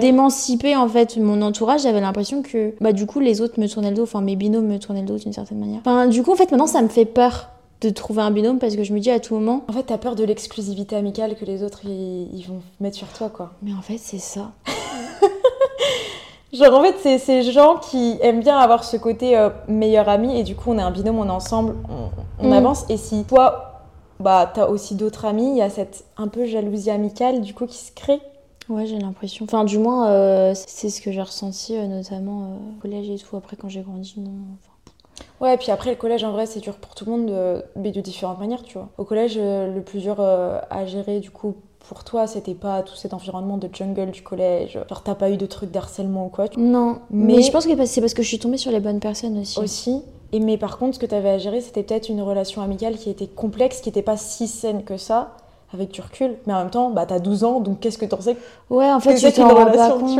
[0.00, 3.90] d'émanciper en fait mon entourage, j'avais l'impression que bah du coup les autres me tournaient
[3.90, 5.80] le dos, enfin mes binômes me tournaient le dos d'une certaine manière.
[5.84, 7.48] Enfin du coup en fait maintenant ça me fait peur
[7.82, 9.98] de trouver un binôme parce que je me dis à tout moment En fait, t'as
[9.98, 13.50] peur de l'exclusivité amicale que les autres ils, ils vont mettre sur toi, quoi.
[13.62, 14.50] mais en fait c'est ça.
[16.52, 20.38] Genre en fait c'est ces gens qui aiment bien avoir ce côté euh, meilleur ami
[20.38, 22.52] et du coup on est un binôme, on est ensemble, on, on Mm.
[22.52, 23.75] avance et si toi
[24.20, 27.66] bah t'as aussi d'autres amis, il y a cette un peu jalousie amicale du coup
[27.66, 28.20] qui se crée.
[28.68, 29.44] Ouais j'ai l'impression.
[29.44, 33.16] Enfin du moins euh, c'est ce que j'ai ressenti euh, notamment euh, au collège et
[33.18, 33.36] tout.
[33.36, 34.30] Après quand j'ai grandi non.
[34.54, 34.72] Enfin,
[35.40, 37.92] Ouais et puis après le collège en vrai c'est dur pour tout le monde mais
[37.92, 38.88] de différentes manières tu vois.
[38.98, 41.54] Au collège le plus dur à gérer du coup
[41.88, 45.36] pour toi c'était pas tout cet environnement de jungle du collège, genre t'as pas eu
[45.36, 48.22] de trucs d'harcèlement ou quoi tu- Non mais, Mais- je pense que c'est parce que
[48.22, 49.60] je suis tombée sur les bonnes personnes aussi.
[49.60, 50.02] aussi.
[50.32, 52.96] Et mais par contre, ce que tu avais à gérer, c'était peut-être une relation amicale
[52.96, 55.36] qui était complexe, qui n'était pas si saine que ça,
[55.72, 56.36] avec du recul.
[56.46, 58.36] Mais en même temps, bah t'as 12 ans, donc qu'est-ce que t'en sais
[58.70, 60.16] Ouais, en fait, tu t'en rends pas compte.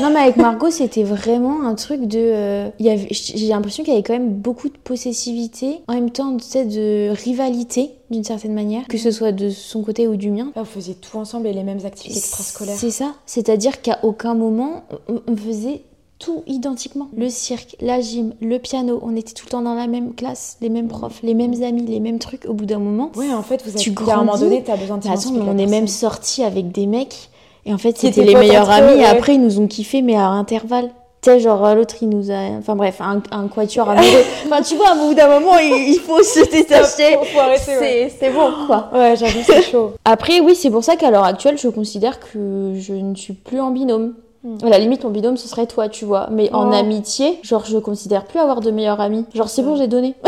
[0.00, 2.18] Non, mais avec Margot, c'était vraiment un truc de.
[2.18, 5.94] euh, il y avait- J'ai l'impression qu'il y avait quand même beaucoup de possessivité, en
[5.94, 10.06] même temps, tu sais, de rivalité, d'une certaine manière, que ce soit de son côté
[10.08, 10.52] ou du mien.
[10.56, 12.76] Vous faisiez tout ensemble et les mêmes activités extrascolaires.
[12.76, 13.12] C'est ça.
[13.26, 15.82] C'est-à-dire qu'à aucun moment, on on faisait
[16.20, 17.08] tout identiquement.
[17.16, 20.58] Le cirque, la gym, le piano, on était tout le temps dans la même classe,
[20.60, 22.44] les mêmes profs, les mêmes amis, les mêmes trucs.
[22.44, 24.44] Au bout d'un moment, Ouais, en fait, vous Tu avez, à un moment grandis.
[24.44, 27.30] donné, t'as besoin de mais de on est même sortis avec des mecs.
[27.66, 29.00] Et en fait, c'était les meilleurs eux, amis.
[29.00, 30.90] Et après, ils nous ont kiffé, mais à intervalles.
[31.22, 32.36] Tu sais, genre, l'autre, il nous a.
[32.58, 34.06] Enfin, bref, un, un quatuor amoureux.
[34.46, 37.16] enfin, tu vois, au bout d'un moment, il, il faut se détacher.
[37.16, 38.10] Ouais.
[38.18, 38.88] C'est bon, quoi.
[38.94, 39.92] Ouais, j'avoue, c'est chaud.
[40.04, 43.60] Après, oui, c'est pour ça qu'à l'heure actuelle, je considère que je ne suis plus
[43.60, 44.14] en binôme.
[44.62, 46.28] À la limite, mon binôme, ce serait toi, tu vois.
[46.30, 46.74] Mais en Oh.
[46.74, 49.26] amitié, genre, je considère plus avoir de meilleurs amis.
[49.34, 50.14] Genre, c'est bon, j'ai donné.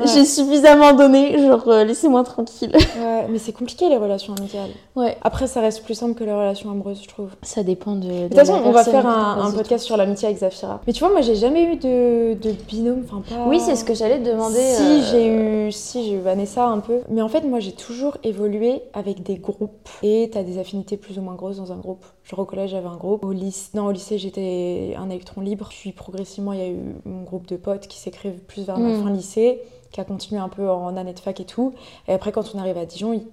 [0.00, 0.06] Ouais.
[0.12, 1.38] J'ai suffisamment donné.
[1.38, 2.72] Genre, euh, laissez-moi tranquille.
[2.98, 4.70] Ouais, mais c'est compliqué les relations amicales.
[4.96, 5.16] Ouais.
[5.22, 7.28] Après, ça reste plus simple que les relations amoureuses, je trouve.
[7.42, 8.08] Ça dépend de.
[8.08, 10.80] De toute façon, on va faire un, un podcast sur l'amitié avec Zafira.
[10.88, 13.44] Mais tu vois, moi, j'ai jamais eu de, de binôme, enfin pas.
[13.48, 14.58] Oui, c'est ce que j'allais te demander.
[14.58, 17.72] Si euh, j'ai eu, si j'ai eu Vanessa un peu, mais en fait moi j'ai
[17.72, 21.76] toujours évolué avec des groupes et t'as des affinités plus ou moins grosses dans un
[21.76, 22.04] groupe.
[22.24, 25.68] Genre au collège j'avais un groupe, au lycée, non au lycée j'étais un électron libre.
[25.70, 28.88] Puis progressivement il y a eu mon groupe de potes qui s'écrivent plus vers ma
[28.90, 29.02] Mm.
[29.02, 29.60] fin lycée,
[29.92, 31.74] qui a continué un peu en année de fac et tout.
[32.08, 33.26] Et après quand on arrive à Dijon, il-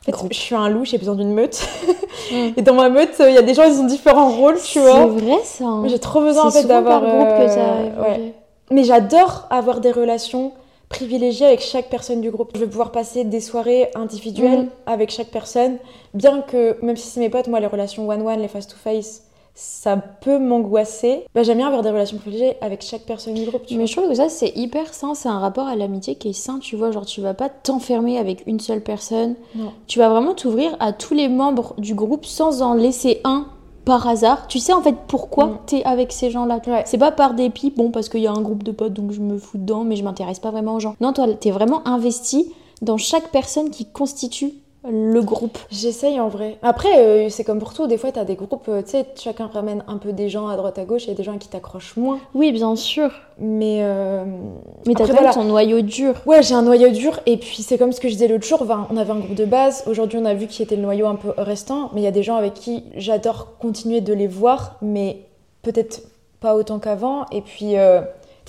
[0.00, 0.32] en fait Groupe.
[0.32, 1.66] je suis un loup, j'ai besoin d'une meute.
[2.56, 4.94] Et dans ma meute il y a des gens ils ont différents rôles, tu vois.
[5.16, 5.64] C'est vrai ça.
[5.64, 5.86] hein.
[5.88, 8.34] J'ai trop besoin en fait d'avoir groupe que euh, ouais.
[8.70, 10.52] Mais j'adore avoir des relations
[10.88, 12.50] privilégiées avec chaque personne du groupe.
[12.54, 14.68] Je vais pouvoir passer des soirées individuelles Mhm.
[14.86, 15.76] avec chaque personne,
[16.14, 19.24] bien que, même si c'est mes potes, moi les relations one-one, les face-to-face,
[19.54, 21.24] ça peut m'angoisser.
[21.34, 23.66] Bah, j'aime bien avoir des relations privilégiées avec chaque personne du groupe.
[23.66, 23.86] Tu Mais vois.
[23.86, 25.14] je trouve que ça, c'est hyper sain.
[25.16, 26.92] C'est un rapport à l'amitié qui est sain, tu vois.
[26.92, 29.34] Genre, tu vas pas t'enfermer avec une seule personne.
[29.56, 29.72] Non.
[29.88, 33.46] Tu vas vraiment t'ouvrir à tous les membres du groupe sans en laisser un
[33.88, 34.46] par hasard.
[34.48, 35.58] Tu sais en fait pourquoi Mm.
[35.66, 36.60] t'es avec ces gens-là.
[36.66, 36.82] Ouais.
[36.86, 39.20] C'est pas par dépit, bon, parce qu'il y a un groupe de potes donc je
[39.20, 40.94] me fous dedans, mais je m'intéresse pas vraiment aux gens.
[41.00, 44.52] Non, toi, t'es vraiment investi dans chaque personne qui constitue
[44.90, 45.58] le groupe.
[45.70, 46.58] J'essaye en vrai.
[46.62, 47.86] Après, euh, c'est comme pour tout.
[47.86, 50.56] Des fois, t'as des groupes, euh, tu sais, chacun ramène un peu des gens à
[50.56, 51.04] droite à gauche.
[51.04, 52.18] Il y a des gens qui t'accrochent moins.
[52.34, 53.10] Oui, bien sûr.
[53.38, 53.80] Mais.
[53.82, 54.24] euh,
[54.86, 55.32] Mais t'as voilà.
[55.32, 56.14] ton noyau dur.
[56.26, 57.20] Ouais, j'ai un noyau dur.
[57.26, 58.60] Et puis, c'est comme ce que je disais l'autre jour.
[58.62, 59.84] enfin, on avait un groupe de base.
[59.86, 61.90] Aujourd'hui, on a vu qui était le noyau un peu restant.
[61.94, 64.76] Mais il y a des gens avec qui j'adore continuer de les voir.
[64.82, 65.18] Mais
[65.62, 66.02] peut-être
[66.40, 67.26] pas autant qu'avant.
[67.32, 67.74] Et puis.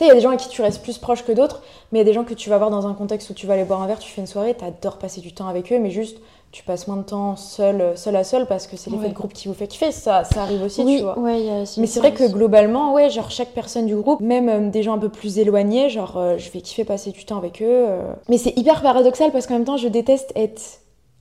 [0.01, 1.31] Euh, tu sais, il y a des gens avec qui tu restes plus proche que
[1.31, 3.33] d'autres, mais il y a des gens que tu vas voir dans un contexte où
[3.33, 5.71] tu vas aller boire un verre, tu fais une soirée, t'adores passer du temps avec
[5.71, 6.17] eux, mais juste
[6.51, 9.09] tu passes moins de temps seul, seul à seul parce que c'est l'effet Ouais.
[9.09, 9.91] de groupe qui vous fait kiffer.
[9.91, 11.19] Ça, ça arrive aussi, oui, tu vois.
[11.19, 14.81] ouais, Mais c'est vrai que globalement, ouais, genre chaque personne du groupe, même euh, des
[14.81, 17.65] gens un peu plus éloignés, genre euh, je vais kiffer passer du temps avec eux.
[17.87, 18.13] euh.
[18.29, 20.59] Mais c'est hyper paradoxal parce qu'en même temps, je déteste être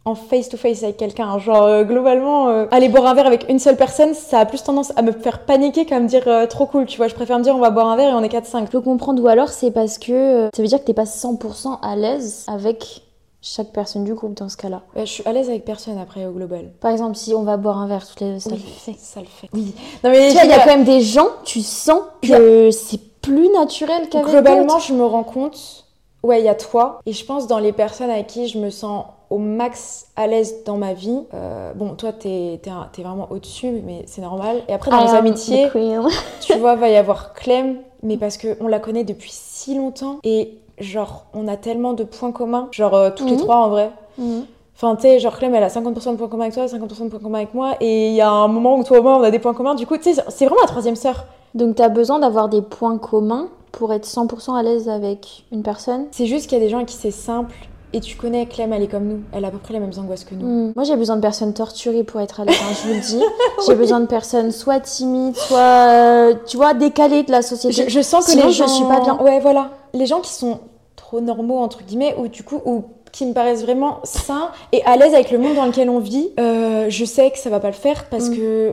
[0.05, 1.39] en face to face avec quelqu'un.
[1.39, 4.63] Genre euh, globalement, euh, aller boire un verre avec une seule personne, ça a plus
[4.63, 7.09] tendance à me faire paniquer qu'à me dire euh, trop cool, tu vois.
[7.09, 8.67] Je préfère me dire on va boire un verre et on est 4-5.
[8.67, 11.79] Je peux comprendre, ou alors c'est parce que ça veut dire que t'es pas 100%
[11.83, 13.03] à l'aise avec
[13.41, 14.83] chaque personne du groupe dans ce cas-là.
[14.97, 16.71] Ouais, je suis à l'aise avec personne après au global.
[16.81, 18.99] Par exemple, si on va boire un verre toutes les deux, ça Oui, le fait.
[18.99, 19.49] Ça le fait.
[19.53, 19.75] Oui.
[20.03, 23.01] Non mais Tu vois, il y a quand même des gens, tu sens que c'est
[23.21, 25.87] plus naturel qu'avec Globalement, je me rends compte,
[26.23, 27.01] ouais, il y a toi.
[27.07, 30.65] Et je pense dans les personnes avec qui je me sens au max à l'aise
[30.65, 31.21] dans ma vie.
[31.35, 34.63] euh, bon, toi, t'es t'es vraiment au-dessus, mais c'est normal.
[34.69, 35.69] Et après, dans les am amitiés,
[36.41, 40.17] tu vois, va y avoir Clem, mais parce qu'on la connaît depuis si longtemps.
[40.25, 42.69] Et genre, on a tellement de points communs.
[42.73, 43.43] Genre, euh, toutes les Mhm.
[43.43, 43.91] trois en vrai.
[44.17, 44.47] Mhm.
[44.77, 47.11] Enfin, tu sais, genre Clem, elle a 50% de points communs avec toi, 50% de
[47.11, 47.75] points communs avec moi.
[47.81, 49.75] Et il y a un moment où toi et moi, on a des points communs.
[49.75, 51.25] Du coup, tu sais, c'est vraiment la troisième sœur.
[51.55, 56.07] Donc t'as besoin d'avoir des points communs pour être 100% à l'aise avec une personne?
[56.13, 57.55] C'est juste qu'il y a des gens à qui c'est simple.
[57.95, 59.21] Et tu connais Clem, elle est comme nous.
[59.33, 60.47] Elle a à peu près les mêmes angoisses que nous.
[60.47, 60.73] Hmm.
[60.77, 63.23] Moi j'ai besoin de personnes torturées pour être à l'aise, hein, je vous le dis.
[63.67, 67.85] J'ai besoin de personnes soit timides, soit, euh, tu vois, décalées de la société.
[67.85, 68.69] Je, je sens que Sinon, les je gens...
[68.69, 69.19] suis pas bien.
[69.21, 69.71] Ouais, voilà.
[69.95, 70.61] Les gens qui sont
[70.97, 74.97] trop normaux, entre guillemets, ou du coup, ou qui me paraissent vraiment sains et à
[74.97, 77.69] l'aise avec le monde dans lequel on vit, euh, je sais que ça va pas
[77.69, 78.37] le faire parce Mm.
[78.37, 78.73] que euh,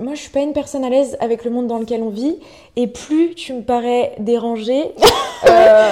[0.00, 2.36] moi, je suis pas une personne à l'aise avec le monde dans lequel on vit.
[2.76, 4.92] Et plus tu me parais dérangée,
[5.48, 5.90] euh,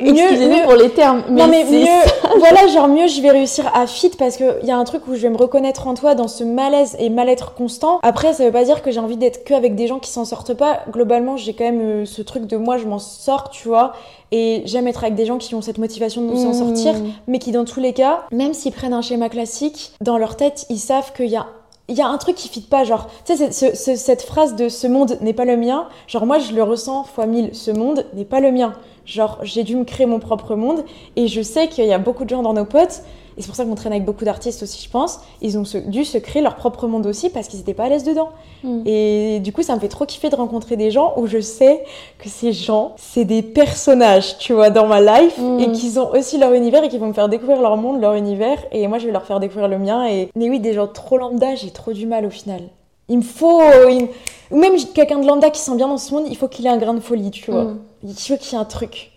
[0.00, 3.30] Excusez-nous mieux- pour les termes, mais, non mais c'est mieux, voilà, genre mieux je vais
[3.30, 5.94] réussir à fit parce qu'il y a un truc où je vais me reconnaître en
[5.94, 7.98] toi dans ce malaise et mal-être constant.
[8.02, 10.24] Après, ça veut pas dire que j'ai envie d'être que avec des gens qui s'en
[10.24, 10.80] sortent pas.
[10.90, 13.92] Globalement, j'ai quand même euh, ce truc de moi, je m'en sors, tu vois.
[14.32, 16.54] Et j'aime être avec des gens qui ont cette motivation de s'en Hmm.
[16.54, 16.94] sortir,
[17.30, 20.66] mais qui dans tous les cas, même s'ils prennent un schéma classique, dans leur tête,
[20.68, 21.46] ils savent qu'il y a
[21.88, 24.54] il y a un truc qui fit pas, genre, tu sais, ce- ce- cette phrase
[24.54, 27.72] de ce monde n'est pas le mien, genre, moi je le ressens fois mille, ce
[27.72, 28.74] monde n'est pas le mien.
[29.06, 30.84] Genre, j'ai dû me créer mon propre monde
[31.16, 33.02] et je sais qu'il y a beaucoup de gens dans nos potes,
[33.40, 36.04] et c'est pour ça qu'on traîne avec beaucoup d'artistes aussi, je pense, ils ont dû
[36.04, 38.28] se créer leur propre monde aussi parce qu'ils étaient pas à l'aise dedans.
[38.62, 38.82] Mm.
[38.84, 41.82] Et du coup, ça me fait trop kiffer de rencontrer des gens où je sais
[42.18, 45.60] que ces gens, c'est des personnages, tu vois, dans ma life, Mm.
[45.60, 48.12] et qu'ils ont aussi leur univers et qu'ils vont me faire découvrir leur monde, leur
[48.12, 50.06] univers, et moi je vais leur faire découvrir le mien.
[50.06, 52.60] Et mais oui, des gens trop lambda, j'ai trop du mal au final.
[53.08, 53.62] Il me faut,
[54.50, 56.70] ou même quelqu'un de lambda qui sent bien dans ce monde, il faut qu'il ait
[56.70, 57.64] un grain de folie, tu vois.
[57.64, 57.78] Mm.
[58.04, 59.12] Il faut qu'il y ait un truc.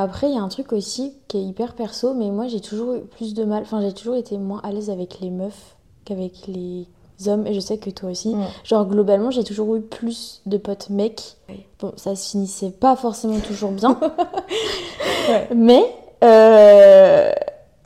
[0.00, 2.94] Après, il y a un truc aussi qui est hyper perso, mais moi j'ai toujours
[2.94, 6.46] eu plus de mal, enfin j'ai toujours été moins à l'aise avec les meufs qu'avec
[6.48, 6.86] les
[7.28, 8.34] hommes, et je sais que toi aussi.
[8.64, 11.36] Genre globalement, j'ai toujours eu plus de potes mecs.
[11.80, 13.98] Bon, ça se finissait pas forcément toujours bien,
[15.28, 15.48] Ouais.
[15.54, 15.82] mais
[16.22, 17.30] euh,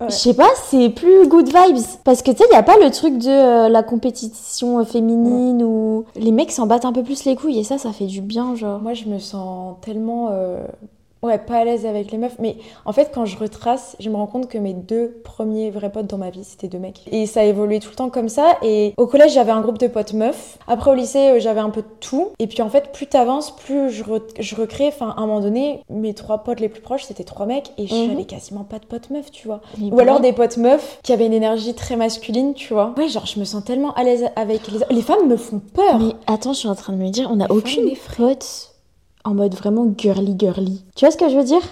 [0.00, 0.06] Ouais.
[0.10, 1.82] je sais pas, c'est plus good vibes.
[2.04, 5.62] Parce que tu sais, il y a pas le truc de euh, la compétition féminine
[5.64, 8.20] où les mecs s'en battent un peu plus les couilles, et ça, ça fait du
[8.20, 8.78] bien, genre.
[8.80, 10.28] Moi, je me sens tellement.
[10.30, 10.64] euh,
[11.22, 12.36] Ouais, pas à l'aise avec les meufs.
[12.38, 15.90] Mais en fait, quand je retrace, je me rends compte que mes deux premiers vrais
[15.90, 17.02] potes dans ma vie, c'était deux mecs.
[17.10, 18.56] Et ça a évolué tout le temps comme ça.
[18.62, 20.58] Et au collège, j'avais un groupe de potes meufs.
[20.68, 22.28] Après, au lycée, euh, j'avais un peu de tout.
[22.38, 24.86] Et puis, en fait, plus t'avances, plus je, re- je recrée.
[24.88, 27.72] Enfin, à un moment donné, mes trois potes les plus proches, c'était trois mecs.
[27.78, 28.10] Et Mhm.
[28.10, 29.60] j'avais quasiment pas de potes meufs, tu vois.
[29.80, 32.94] Ou alors des potes meufs qui avaient une énergie très masculine, tu vois.
[32.96, 34.78] Ouais, genre, je me sens tellement à l'aise avec les...
[34.90, 35.98] Les femmes me font peur.
[35.98, 38.67] Mais attends, je suis en train de me dire, on a Les aucune pote
[39.28, 40.82] en mode vraiment girly girly.
[40.96, 41.62] Tu vois ce que je veux dire?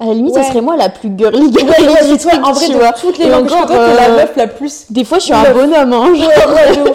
[0.00, 0.42] À la limite, Ouais.
[0.42, 2.92] ça serait moi la plus girly girly Ouais, toi, en vrai, tu vois.
[2.92, 4.86] toutes les que je t'es la euh, meuf la plus.
[4.90, 6.14] Des fois, je suis un bonhomme, hein.
[6.14, 6.28] genre.
[6.28, 6.92] Ouais.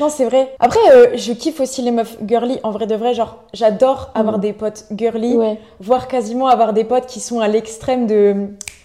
[0.00, 0.54] Non, c'est vrai.
[0.58, 2.58] Après, euh, je kiffe aussi les meufs girly.
[2.62, 4.40] En vrai de vrai, genre, j'adore avoir Mm.
[4.40, 5.36] des potes girly,
[5.80, 8.34] voire quasiment avoir des potes qui sont à l'extrême de.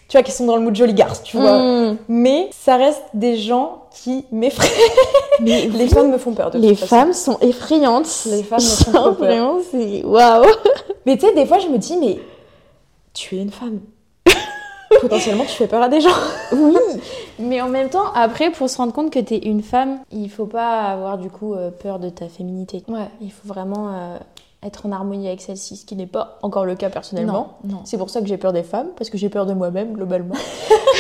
[0.10, 1.58] Tu vois, qui sont dans le mood joli garce, tu vois.
[1.60, 1.98] Mm.
[2.10, 4.68] Mais ça reste des gens qui m'effraient.
[5.40, 6.96] Les femmes me font peur de les toute façon.
[6.96, 8.08] femmes sont effrayantes.
[8.26, 9.14] Les femmes me font peur.
[9.14, 10.44] Vraiment, c'est waouh.
[11.06, 12.20] Mais tu sais, des fois, je me dis, mais
[13.14, 13.82] tu es une femme.
[15.02, 16.10] Potentiellement, tu fais peur à des gens.
[16.52, 16.76] Oui,
[17.40, 20.46] mais en même temps, après, pour se rendre compte que t'es une femme, il faut
[20.46, 22.84] pas avoir du coup euh, peur de ta féminité.
[22.88, 23.08] Ouais.
[23.22, 24.18] Il faut vraiment euh,
[24.64, 27.58] être en harmonie avec celle-ci, ce qui n'est pas encore le cas personnellement.
[27.64, 27.82] Non, non.
[27.84, 30.36] C'est pour ça que j'ai peur des femmes, parce que j'ai peur de moi-même, globalement.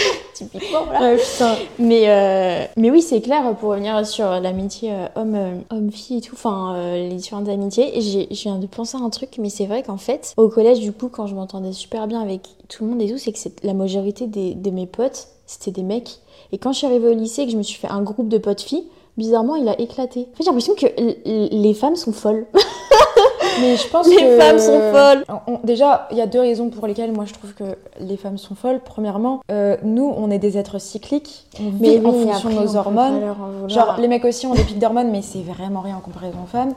[0.33, 1.01] Typiquement, voilà.
[1.13, 1.55] Ouais, putain.
[1.77, 6.21] Mais, euh, mais oui, c'est clair, pour revenir sur l'amitié euh, homme, euh, homme-fille et
[6.21, 9.49] tout, enfin, euh, les différentes amitiés, j'ai- je viens de penser à un truc, mais
[9.49, 12.83] c'est vrai qu'en fait, au collège, du coup, quand je m'entendais super bien avec tout
[12.85, 15.83] le monde et tout, c'est que c'est- la majorité des, de mes potes, c'était des
[15.83, 16.19] mecs.
[16.53, 18.27] Et quand je suis arrivée au lycée et que je me suis fait un groupe
[18.29, 18.85] de potes filles,
[19.17, 20.21] bizarrement, il a éclaté.
[20.33, 22.47] En fait, j'ai l'impression que l- les femmes sont folles.
[23.59, 24.37] Mais je pense Les que...
[24.39, 25.25] femmes sont folles.
[25.47, 28.37] On- déjà, il y a deux raisons pour lesquelles moi je trouve que les femmes
[28.37, 28.79] sont folles.
[28.83, 31.45] Premièrement, euh, nous, on est des êtres cycliques.
[31.59, 33.21] On vit en oui, fonction de nos hormones.
[33.67, 36.47] Genre, les mecs aussi ont des pics d'hormones, mais c'est vraiment rien en comparaison aux
[36.47, 36.73] femmes.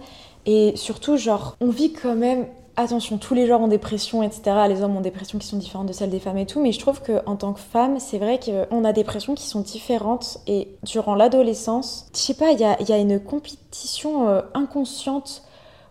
[0.46, 2.46] Et surtout, genre, on vit quand même.
[2.76, 4.42] Attention, tous les genres ont des pressions, etc.
[4.68, 6.60] Les hommes ont des pressions qui sont différentes de celles des femmes et tout.
[6.60, 9.60] Mais je trouve qu'en tant que femme, c'est vrai qu'on a des pressions qui sont
[9.60, 10.38] différentes.
[10.48, 14.40] Et durant l'adolescence, je sais pas, il y a, il y a une compétition euh,
[14.54, 15.42] inconsciente.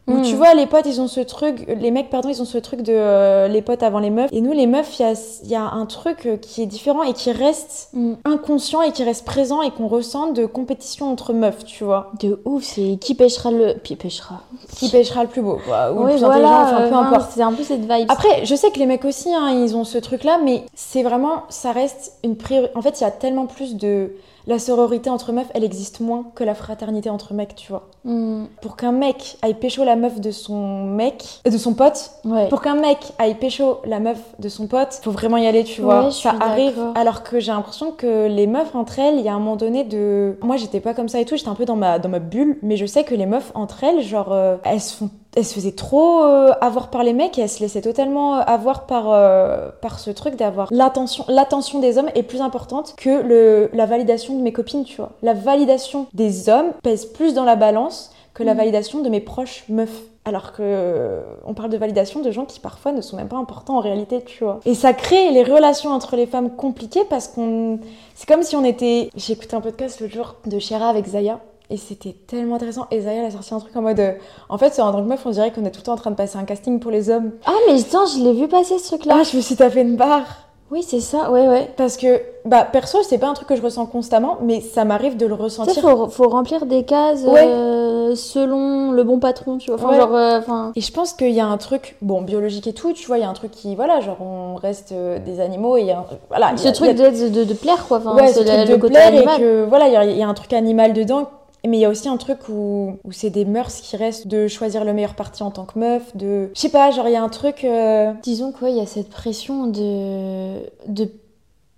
[0.08, 2.58] Où tu vois, les potes, ils ont ce truc, les mecs, pardon, ils ont ce
[2.58, 4.30] truc de euh, les potes avant les meufs.
[4.34, 5.06] Et nous, les meufs, il
[5.48, 8.14] y y a un truc euh, qui est différent et qui reste Mm.
[8.26, 12.12] inconscient et qui reste présent et qu'on ressent de compétition entre meufs, tu vois.
[12.20, 13.74] De ouf, c'est qui pêchera le.
[13.84, 14.42] Qui pêchera
[14.76, 16.98] Qui pêchera le plus beau, quoi, ou le Oui, plus voilà, intelligent, enfin peu euh,
[16.98, 17.32] importe.
[17.32, 18.10] C'est un peu cette vibe.
[18.10, 21.44] Après, je sais que les mecs aussi, hein, ils ont ce truc-là, mais c'est vraiment,
[21.50, 22.76] ça reste une priorité.
[22.76, 24.12] En fait, il y a tellement plus de.
[24.46, 27.88] La sororité entre meufs, elle existe moins que la fraternité entre mecs, tu vois.
[28.04, 28.46] Mm.
[28.62, 32.50] Pour qu'un mec aille pécho la meuf de son mec, euh, de son pote, Ouais.
[32.50, 35.82] pour qu'un mec aille pécho la meuf de son pote, faut vraiment y aller, tu
[35.82, 36.12] vois.
[36.12, 36.80] ça arrive.
[36.96, 39.84] Alors que j'ai l'impression que les meufs entre elles, il y a un moment donné
[39.86, 40.38] de.
[40.42, 42.60] Moi, j'étais pas comme ça et tout, j'étais un peu dans ma, dans ma bulle,
[42.62, 45.10] mais je sais que les meufs entre elles, genre, euh, elles se font.
[45.36, 48.42] Elles se faisaient trop euh, avoir par les mecs et elles se laissaient totalement euh,
[48.46, 51.26] avoir par, euh, par ce truc d'avoir l'attention.
[51.28, 55.12] L'attention des hommes est plus importante que le, la validation de mes copines, tu vois.
[55.24, 58.58] La validation des hommes pèse plus dans la balance que la Mm.
[58.58, 60.02] validation de mes proches meufs.
[60.26, 63.76] Alors que on parle de validation de gens qui parfois ne sont même pas importants
[63.76, 64.62] en réalité, tu vois.
[64.66, 67.80] Et ça crée les relations entre les femmes compliquées parce qu'on.
[68.16, 69.10] C'est comme si on était.
[69.18, 71.40] J'ai écouté un podcast l'autre jour de Shira avec Zaya.
[71.70, 72.86] Et c'était tellement intéressant.
[72.92, 74.00] Et Zaya, elle a sorti un truc en mode.
[74.00, 74.12] euh,
[74.50, 76.12] En fait, en tant que meuf, on dirait qu'on est tout le temps en train
[76.12, 77.32] de passer un casting pour les hommes.
[77.46, 79.18] Ah, mais attends, je l'ai vu passer ce truc-là.
[79.18, 80.26] Là, je me suis tapé une barre.
[80.72, 81.70] Oui, c'est ça, ouais, ouais.
[81.78, 85.18] Parce que, bah, perso, c'est pas un truc que je ressens constamment, mais ça m'arrive
[85.18, 85.82] de le Tu sais, ressentir.
[85.84, 87.44] faut, faut remplir des cases Ouais.
[87.46, 89.80] euh, selon le bon patron, tu vois.
[89.80, 89.98] Enfin, Ouais.
[90.00, 90.72] genre, euh.
[90.76, 93.22] Et je pense qu'il y a un truc, bon, biologique et tout, tu vois, il
[93.22, 95.92] y a un truc qui, voilà, genre, on reste euh, des animaux et il y
[95.92, 96.06] a un.
[96.30, 97.98] Voilà, Ce a- truc a- de, de, de plaire, quoi.
[97.98, 99.98] Enfin, ouais, c'est ce le, truc le de côté plaire et que voilà, il y
[99.98, 101.30] a- il y, a un truc animal dedans.
[101.66, 104.48] Mais il y a aussi un truc où, où c'est des mœurs qui restent de
[104.50, 106.50] choisir le meilleur parti en tant que meuf, de.
[106.56, 107.64] Je sais pas, genre il y a un truc.
[107.64, 111.10] euh, Disons quoi, il y a cette pression de, de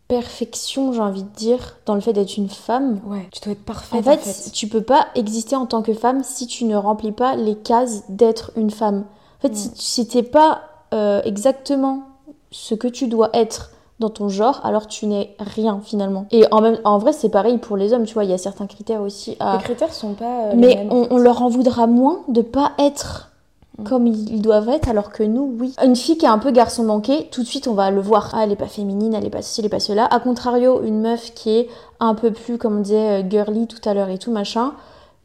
[0.07, 2.99] perfection, j'ai envie de dire, dans le fait d'être une femme.
[3.07, 3.99] Ouais, tu dois être parfaite.
[3.99, 7.35] En fait, tu peux pas exister en tant que femme si tu ne remplis pas
[7.35, 9.05] les cases d'être une femme.
[9.39, 9.55] En fait, Mm.
[9.55, 10.61] si, si t'es pas
[10.93, 12.03] euh, exactement
[12.51, 16.25] ce que tu dois être dans ton genre, alors tu n'es rien finalement.
[16.31, 18.38] Et en, même, en vrai, c'est pareil pour les hommes, tu vois, il y a
[18.38, 19.58] certains critères aussi à...
[19.58, 20.47] Les critères sont pas.
[20.47, 21.13] euh, les Mais en on, fait.
[21.13, 23.31] on leur en voudra moins de pas être
[23.77, 23.84] Mm.
[23.84, 25.75] comme ils doivent être, alors que nous, oui.
[25.84, 28.31] Une fille qui est un peu garçon manqué, tout de suite, on va le voir.
[28.34, 30.05] Ah, elle est pas féminine, elle est pas ceci, elle est pas cela.
[30.05, 31.67] A contrario, une meuf qui est
[31.99, 34.71] un peu plus, comme on disait, euh, girly tout à l'heure et tout, machin.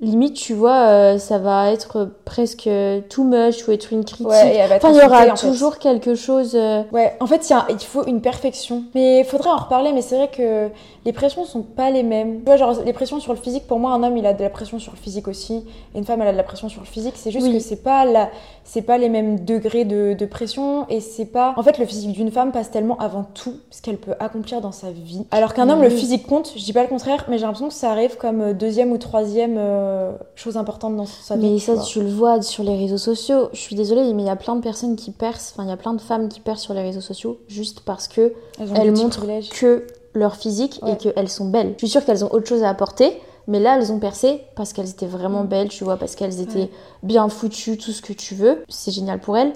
[0.02, 2.70] Limite, tu vois, euh, ça va être presque
[3.10, 4.26] too much ou être une critique.
[4.26, 5.46] Ouais, et elle va enfin, il y aura fait.
[5.46, 6.52] toujours quelque chose.
[6.54, 8.84] euh, Ouais, en fait, il y a- il faut une perfection.
[8.94, 10.68] Mais il faudrait en reparler, mais c'est vrai que
[11.04, 12.38] les pressions sont pas les mêmes.
[12.38, 14.42] Tu vois, genre, les pressions sur le physique, pour moi, un homme, il a de
[14.42, 15.66] la pression sur le physique aussi.
[15.94, 17.14] Et une femme, elle a de la pression sur le physique.
[17.16, 17.52] C'est juste Oui.
[17.52, 18.30] que c'est pas, la...
[18.72, 20.86] c'est pas les mêmes degrés de, de pression.
[20.88, 21.54] Et c'est pas.
[21.56, 24.70] En fait, le physique d'une femme passe tellement avant tout ce qu'elle peut accomplir dans
[24.70, 25.26] sa vie.
[25.32, 26.52] Alors qu'un homme, le physique compte.
[26.56, 29.56] Je dis pas le contraire, mais j'ai l'impression que ça arrive comme deuxième ou troisième
[29.58, 31.54] euh, chose importante dans sa vie.
[31.54, 31.82] Mais ça, vois.
[31.82, 33.48] tu le vois sur les réseaux sociaux.
[33.52, 35.72] Je suis désolée, mais il y a plein de personnes qui percent, enfin, il y
[35.72, 39.26] a plein de femmes qui percent sur les réseaux sociaux juste parce que Elles, montrent
[39.50, 40.92] que leur physique Ouais.
[40.92, 41.72] et qu'elles sont belles.
[41.74, 44.72] Je suis sûre qu'elles ont autre chose à apporter, mais là, elles ont percé parce
[44.72, 45.46] qu'elles étaient vraiment Mm.
[45.48, 46.70] belles, tu vois, parce qu'elles étaient Ouais.
[47.02, 48.64] bien foutues, tout ce que tu veux.
[48.70, 49.52] C'est génial pour elles.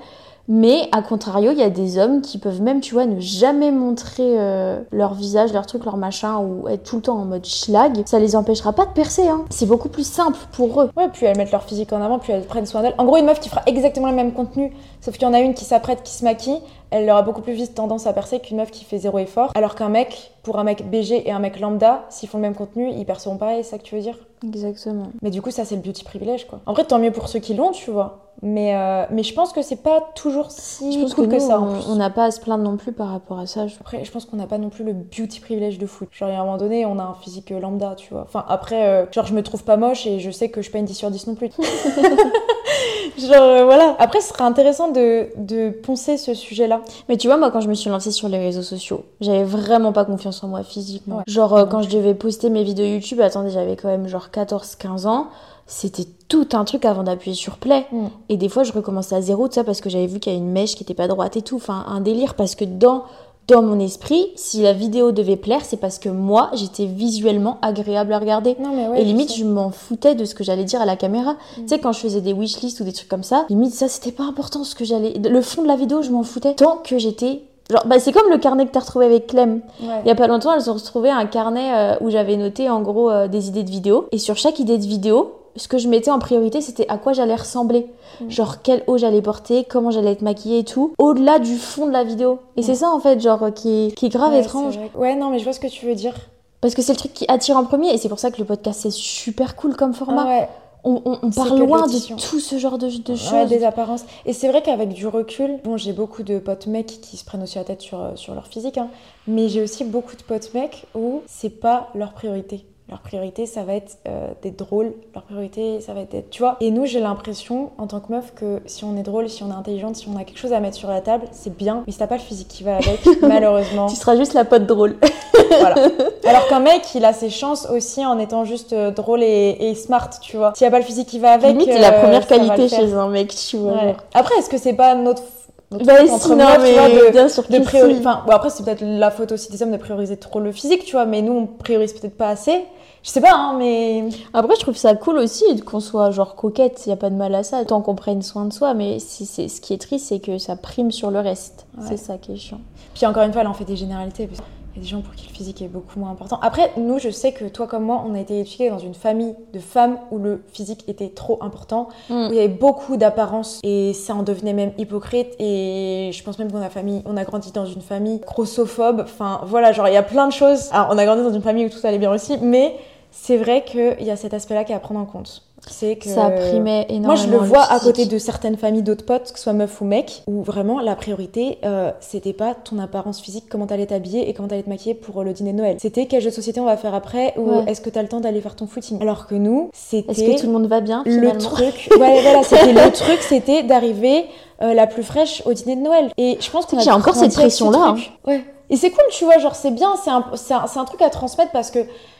[0.46, 3.70] Mais à contrario, il y a des hommes qui peuvent même, tu vois, ne jamais
[3.70, 7.46] montrer euh, leur visage, leur truc, leur machin, ou être tout le temps en mode
[7.46, 8.02] schlag.
[8.04, 9.46] Ça les empêchera pas de percer, hein.
[9.48, 10.90] C'est beaucoup plus simple pour eux.
[10.98, 12.94] Ouais, puis elles mettent leur physique en avant, puis elles prennent soin d'elles.
[12.98, 15.40] En gros, une meuf qui fera exactement le même contenu, sauf qu'il y en a
[15.40, 16.60] une qui s'apprête, qui se maquille,
[16.96, 19.50] elle aura beaucoup plus vite tendance à percer qu'une meuf qui fait zéro effort.
[19.54, 22.54] Alors qu'un mec, pour un mec BG et un mec lambda, s'ils font le même
[22.54, 24.16] contenu, ils perceront pareil, c'est ça que tu veux dire?
[24.46, 25.06] Exactement.
[25.22, 26.60] Mais du coup, ça, c'est le beauty privilège, quoi.
[26.66, 28.20] En vrai, tant mieux pour ceux qui l'ont, tu vois.
[28.42, 31.58] Mais, euh, mais je pense que c'est pas toujours si Je pense cool que, ça,
[31.60, 33.66] en on- n'a pas à se plaindre non plus par rapport à ça.
[33.68, 36.08] je- Après, je pense qu'on n'a pas non plus le beauty privilège de foot.
[36.12, 38.22] Genre, à un moment donné, on a un physique euh, lambda, tu vois.
[38.22, 40.72] Enfin, après, euh, genre, je me trouve pas moche et je sais que je suis
[40.72, 41.50] pas une 10 sur 10 non plus.
[43.18, 43.96] genre, euh, voilà.
[43.98, 46.80] Après, ce serait intéressant de, de poncer ce sujet-là.
[47.08, 49.92] Mais tu vois, moi, quand je me suis lancée sur les réseaux sociaux, j'avais vraiment
[49.92, 51.18] pas confiance en moi physiquement.
[51.18, 51.22] Ouais.
[51.26, 55.06] Genre, euh, quand je devais poster mes vidéos YouTube, attendez, j'avais quand même genre 14-15
[55.06, 55.28] ans.
[55.66, 57.86] C'était tout un truc avant d'appuyer sur play.
[57.90, 58.06] Mm.
[58.28, 60.36] Et des fois, je recommençais à zéro, tout ça, parce que j'avais vu qu'il y
[60.36, 61.56] avait une mèche qui était pas droite et tout.
[61.56, 63.04] Enfin, un délire, parce que dans,
[63.46, 68.12] dans mon esprit, si la vidéo devait plaire, c'est parce que moi, j'étais visuellement agréable
[68.12, 68.56] à regarder.
[68.58, 69.02] Non, mais ouais.
[69.02, 71.32] et limite, je m'en foutais de ce que j'allais dire à la caméra.
[71.32, 71.62] Mm.
[71.62, 74.12] Tu sais, quand je faisais des wishlists ou des trucs comme ça, limite, ça, c'était
[74.12, 75.14] pas important ce que j'allais.
[75.18, 76.54] Le fond de la vidéo, je m'en foutais.
[76.54, 77.42] Tant que j'étais.
[77.70, 79.60] Genre, bah, c'est comme le carnet que t'as retrouvé avec Clem.
[79.82, 79.88] Ouais.
[80.04, 82.80] Il y a pas longtemps, elles ont retrouvé un carnet euh, où j'avais noté en
[82.82, 84.06] gros euh, des idées de vidéos.
[84.12, 87.12] Et sur chaque idée de vidéo, ce que je mettais en priorité, c'était à quoi
[87.12, 87.86] j'allais ressembler.
[88.20, 88.30] Mm.
[88.30, 90.94] Genre, quelle eau j'allais porter, comment j'allais être maquillée et tout.
[90.98, 92.38] Au-delà du fond de la vidéo.
[92.56, 94.78] Et c'est ça, en fait, genre, euh, qui est, qui est grave Ouais, étrange.
[94.94, 96.14] Ouais, non, mais je vois ce que tu veux dire.
[96.60, 97.92] Parce que c'est le truc qui attire en premier.
[97.92, 100.24] Et c'est pour ça que le podcast, c'est super cool comme format.
[100.26, 100.48] Ah ouais.
[100.86, 103.32] On, de loin de tout ce genre de, de choses.
[103.32, 104.04] Ouais, des apparences.
[104.26, 107.42] Et c'est vrai qu'avec du recul, bon, j'ai beaucoup de potes mecs qui se prennent
[107.42, 108.88] aussi la tête sur, euh, sur leur physique, hein,
[109.26, 112.66] mais j'ai aussi beaucoup de potes mecs où c'est pas leur priorité.
[112.90, 114.92] Leur priorité, ça va être euh, d'être drôle.
[115.14, 116.28] Leur priorité, ça va être d'être.
[116.28, 119.30] Tu vois Et nous, j'ai l'impression, en tant que meuf, que si on est drôle,
[119.30, 121.56] si on est intelligente, si on a quelque chose à mettre sur la table, c'est
[121.56, 121.82] bien.
[121.86, 123.86] Mais si t'as pas le physique qui va avec, malheureusement.
[123.86, 124.96] Tu seras juste la pote drôle.
[125.60, 125.76] voilà.
[126.26, 129.74] Alors qu'un mec, il a ses chances aussi en étant juste euh, drôle et, et
[129.74, 130.52] smart, tu vois.
[130.54, 131.52] S'il y a pas le physique qui va avec.
[131.52, 133.72] Limite, euh, la première qualité chez un mec, tu vois.
[133.72, 133.96] Ouais.
[134.12, 135.22] Après, est-ce que c'est pas notre,
[135.70, 137.98] notre Bah, entre non, meufs, tu mais vois, de, bien sûr de si.
[137.98, 140.84] Enfin, bon, après, c'est peut-être la faute aussi des hommes de prioriser trop le physique,
[140.84, 142.64] tu vois, mais nous, on priorise peut-être pas assez.
[143.02, 144.08] Je sais pas, hein, mais.
[144.32, 147.16] Après, je trouve ça cool aussi qu'on soit genre coquette, il y a pas de
[147.16, 148.72] mal à ça, tant qu'on prenne soin de soi.
[148.72, 151.66] Mais si c'est ce qui est triste, c'est que ça prime sur le reste.
[151.76, 151.84] Ouais.
[151.88, 152.60] C'est ça qui est chiant.
[152.94, 154.26] Puis encore une fois, là, on fait des généralités.
[154.26, 154.40] parce
[154.74, 156.38] qu'il y a des gens pour qui le physique est beaucoup moins important.
[156.42, 159.34] Après, nous, je sais que toi comme moi, on a été éduqués dans une famille
[159.52, 162.12] de femmes où le physique était trop important, Mm.
[162.28, 165.34] où il y avait beaucoup d'apparence et ça en devenait même hypocrite.
[165.38, 169.00] Et je pense même qu'on a, famille, on a grandi dans une famille grossophobe.
[169.04, 170.68] Enfin, voilà, genre, il y a plein de choses.
[170.72, 172.76] Alors, on a grandi dans une famille où tout allait bien aussi, mais
[173.16, 175.42] c'est vrai qu'il y a cet aspect-là qui est à prendre en compte.
[175.66, 176.10] C'est que.
[176.10, 177.06] Ça primait énormément.
[177.06, 179.80] Moi, je le vois à côté de certaines familles d'autres potes, que ce soit meuf
[179.80, 184.28] ou mec, où vraiment la priorité, euh, c'était pas ton apparence physique, comment t'allais t'habiller
[184.28, 185.76] et comment t'allais te maquiller pour le dîner de Noël.
[185.80, 187.64] C'était quel jeu de société on va faire après ou Ouais.
[187.66, 189.00] est-ce que t'as le temps d'aller faire ton footing?
[189.00, 191.88] Alors que nous, Est-ce c'était que tout le monde va bien le truc.
[191.98, 194.26] Ouais, voilà, c'était le truc, c'était d'arriver
[194.60, 196.10] euh, la plus fraîche au dîner de Noël.
[196.18, 198.12] Et je pense qu'on a a encore cette ce pression-là, truc.
[198.26, 198.44] Ouais.
[198.74, 201.00] Et c'est cool, tu vois, genre c'est bien, c'est un, c'est un, c'est un truc
[201.00, 201.78] à transmettre parce que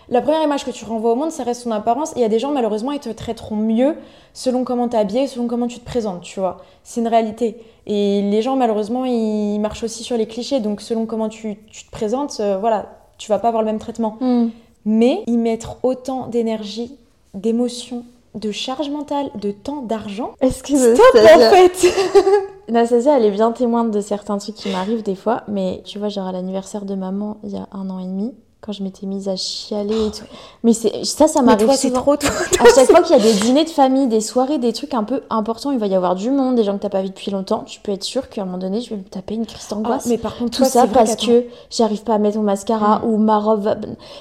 [0.09, 2.13] la première image que tu renvoies au monde, ça reste ton apparence.
[2.13, 3.97] Et il y a des gens, malheureusement, ils te traiteront mieux
[4.35, 6.59] selon comment t'es habillé, selon comment tu te présentes, tu vois.
[6.85, 7.57] C'est une réalité.
[7.89, 10.61] Et les gens, malheureusement, ils marchent aussi sur les clichés.
[10.61, 12.87] Donc, selon comment tu, tu te présentes, euh, voilà,
[13.19, 14.17] tu vas pas avoir le même traitement.
[14.21, 14.51] Hmm.
[14.85, 16.95] Mais y mettre autant d'énergie,
[17.35, 18.05] d'émotion,
[18.37, 21.93] de charge mentale, de temps, d'argent, Est-ce que stop en fait
[22.69, 26.09] Nastasia, elle est bien témoin de certains trucs qui m'arrivent des fois, mais tu vois,
[26.09, 29.07] genre à l'anniversaire de maman, il y a un an et demi, quand je m'étais
[29.07, 30.25] mise à chialer et tout.
[30.63, 32.01] Mais c'est ça, ça m'arrive toi, c'est souvent.
[32.01, 32.31] trop, toi.
[32.61, 35.05] À chaque fois qu'il y a des dîners de famille, des soirées, des trucs un
[35.05, 37.31] peu importants, il va y avoir du monde, des gens que t'as pas vu depuis
[37.31, 39.67] longtemps, tu peux être sûr qu'à un moment donné, je vais me taper une crise
[39.71, 40.07] Ah, d'angoisse.
[40.07, 41.27] mais par contre, tout toi, ça parce qu'attends.
[41.27, 43.05] que j'arrive pas à mettre mon mascara Mm.
[43.09, 43.75] ou ma robe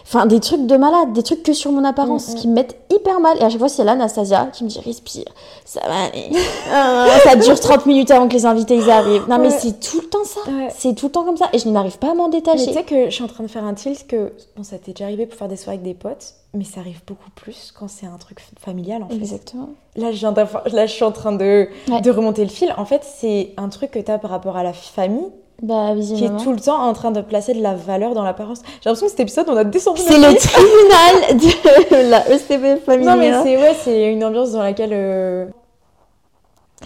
[0.06, 2.36] enfin des trucs de malade des trucs que sur mon apparence Mm, mm.
[2.36, 4.80] qui me mettent hyper mal et à chaque fois c'est là Nastasia qui me dit
[4.80, 5.26] respire
[5.66, 6.30] ça va aller
[6.72, 10.02] Ah, ça dure 30 minutes avant que les invités ils arrivent non mais c'est tout
[10.02, 10.70] le temps ça Ouais.
[10.78, 12.74] c'est tout le temps comme ça et je n'arrive pas à m'en Mais détacher tu
[12.74, 15.06] sais que je suis en train de faire un tilt que bon ça t'est déjà
[15.06, 18.06] arrivé pour faire des soirées avec des potes mais ça arrive beaucoup plus quand c'est
[18.06, 19.16] un truc familial en fait.
[19.16, 22.02] exactement Là je viens là je suis en train de, Ouais.
[22.02, 22.74] de remonter le fil.
[22.78, 25.30] En fait c'est un truc que t'as par rapport à la famille
[25.62, 28.62] bah qui est tout le temps en train de placer de la valeur dans l'apparence.
[28.82, 30.02] J'ai l'impression que cet épisode on a descendu.
[30.02, 34.64] c'est le tribunal de la ECB Non mais familiale c'est ouais c'est une ambiance dans
[34.64, 34.90] laquelle.
[34.94, 35.46] euh,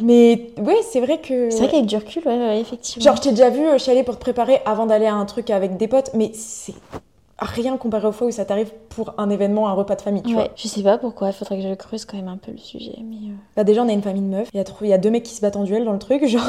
[0.02, 1.50] Mais ouais c'est vrai que.
[1.50, 4.04] c'est vrai qu'avec du recul ouais, ouais, effectivement Genre, je t'ai déjà vu euh, chialer
[4.04, 6.76] pour te préparer avant d'aller à un truc avec des potes, mais c'est
[7.40, 10.30] rien comparé aux fois où ça t'arrive pour un événement, un repas de famille, tu
[10.30, 10.48] Ouais, vois.
[10.56, 12.96] je sais pas pourquoi, il faudrait que je creuse quand même un peu le sujet.
[13.08, 14.50] Mais euh, Bah déjà, on a une famille de meufs.
[14.54, 15.92] Il y, a trop- il y a deux mecs qui se battent en duel dans
[15.94, 16.42] le truc, genre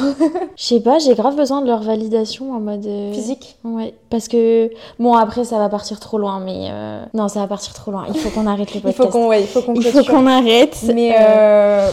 [0.55, 2.85] Je sais pas, j'ai grave besoin de leur validation en mode.
[2.87, 3.57] euh, physique.
[3.63, 4.71] Ouais, parce que.
[4.97, 6.69] Bon, après, ça va partir trop loin, mais.
[6.71, 8.05] euh, Non, ça va partir trop loin.
[8.07, 9.03] Il faut qu'on arrête le Il podcast.
[9.03, 10.77] faut qu'on ouais, il faut qu'on Il faut qu'on arrête.
[10.95, 11.13] Mais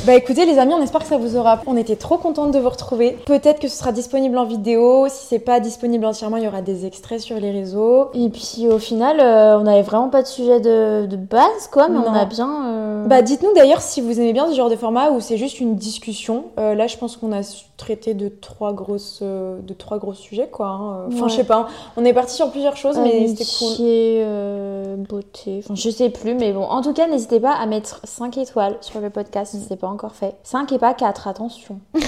[0.06, 1.60] bah écoutez les amis, on espère que ça vous aura.
[1.66, 3.16] On était trop contente de vous retrouver.
[3.26, 5.06] Peut-être que ce sera disponible en vidéo.
[5.08, 8.08] Si c'est pas disponible entièrement, il y aura des extraits sur les réseaux.
[8.14, 11.88] Et puis au final, euh, on n'avait vraiment pas de sujet de, de base, quoi,
[11.88, 12.66] mais on a bien.
[12.66, 15.60] euh, Bah dites-nous d'ailleurs si vous aimez bien ce genre de format ou c'est juste
[15.60, 16.44] une discussion.
[16.58, 17.40] Euh, là, je pense qu'on a
[17.76, 20.66] traité de trois grosses, de trois gros sujets quoi.
[20.68, 21.06] hein.
[21.08, 21.28] Enfin, Ouais.
[21.28, 21.56] je sais pas.
[21.56, 21.66] hein.
[21.96, 24.96] On est parti sur plusieurs choses, mais c'était cool.
[25.08, 28.38] beauté, enfin je sais plus, mais bon, en tout cas, n'hésitez pas à mettre 5
[28.38, 30.34] étoiles sur le podcast si c'est pas encore fait.
[30.44, 31.80] 5 et pas 4, attention.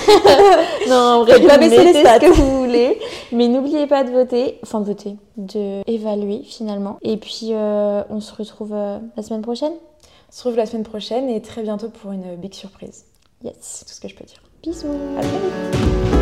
[0.89, 2.17] non, en vrai, pas vous baisser les stats.
[2.17, 2.99] ce que vous voulez,
[3.33, 6.99] mais n'oubliez pas de voter, enfin de voter, de évaluer finalement.
[7.03, 9.73] Et puis, euh, on se retrouve euh, la semaine prochaine.
[9.73, 13.07] On se retrouve la semaine prochaine et très bientôt pour une big surprise.
[13.43, 13.55] Yes.
[13.61, 14.43] C'est tout ce que je peux dire.
[14.63, 14.89] Bisous.
[15.17, 16.18] À très vite.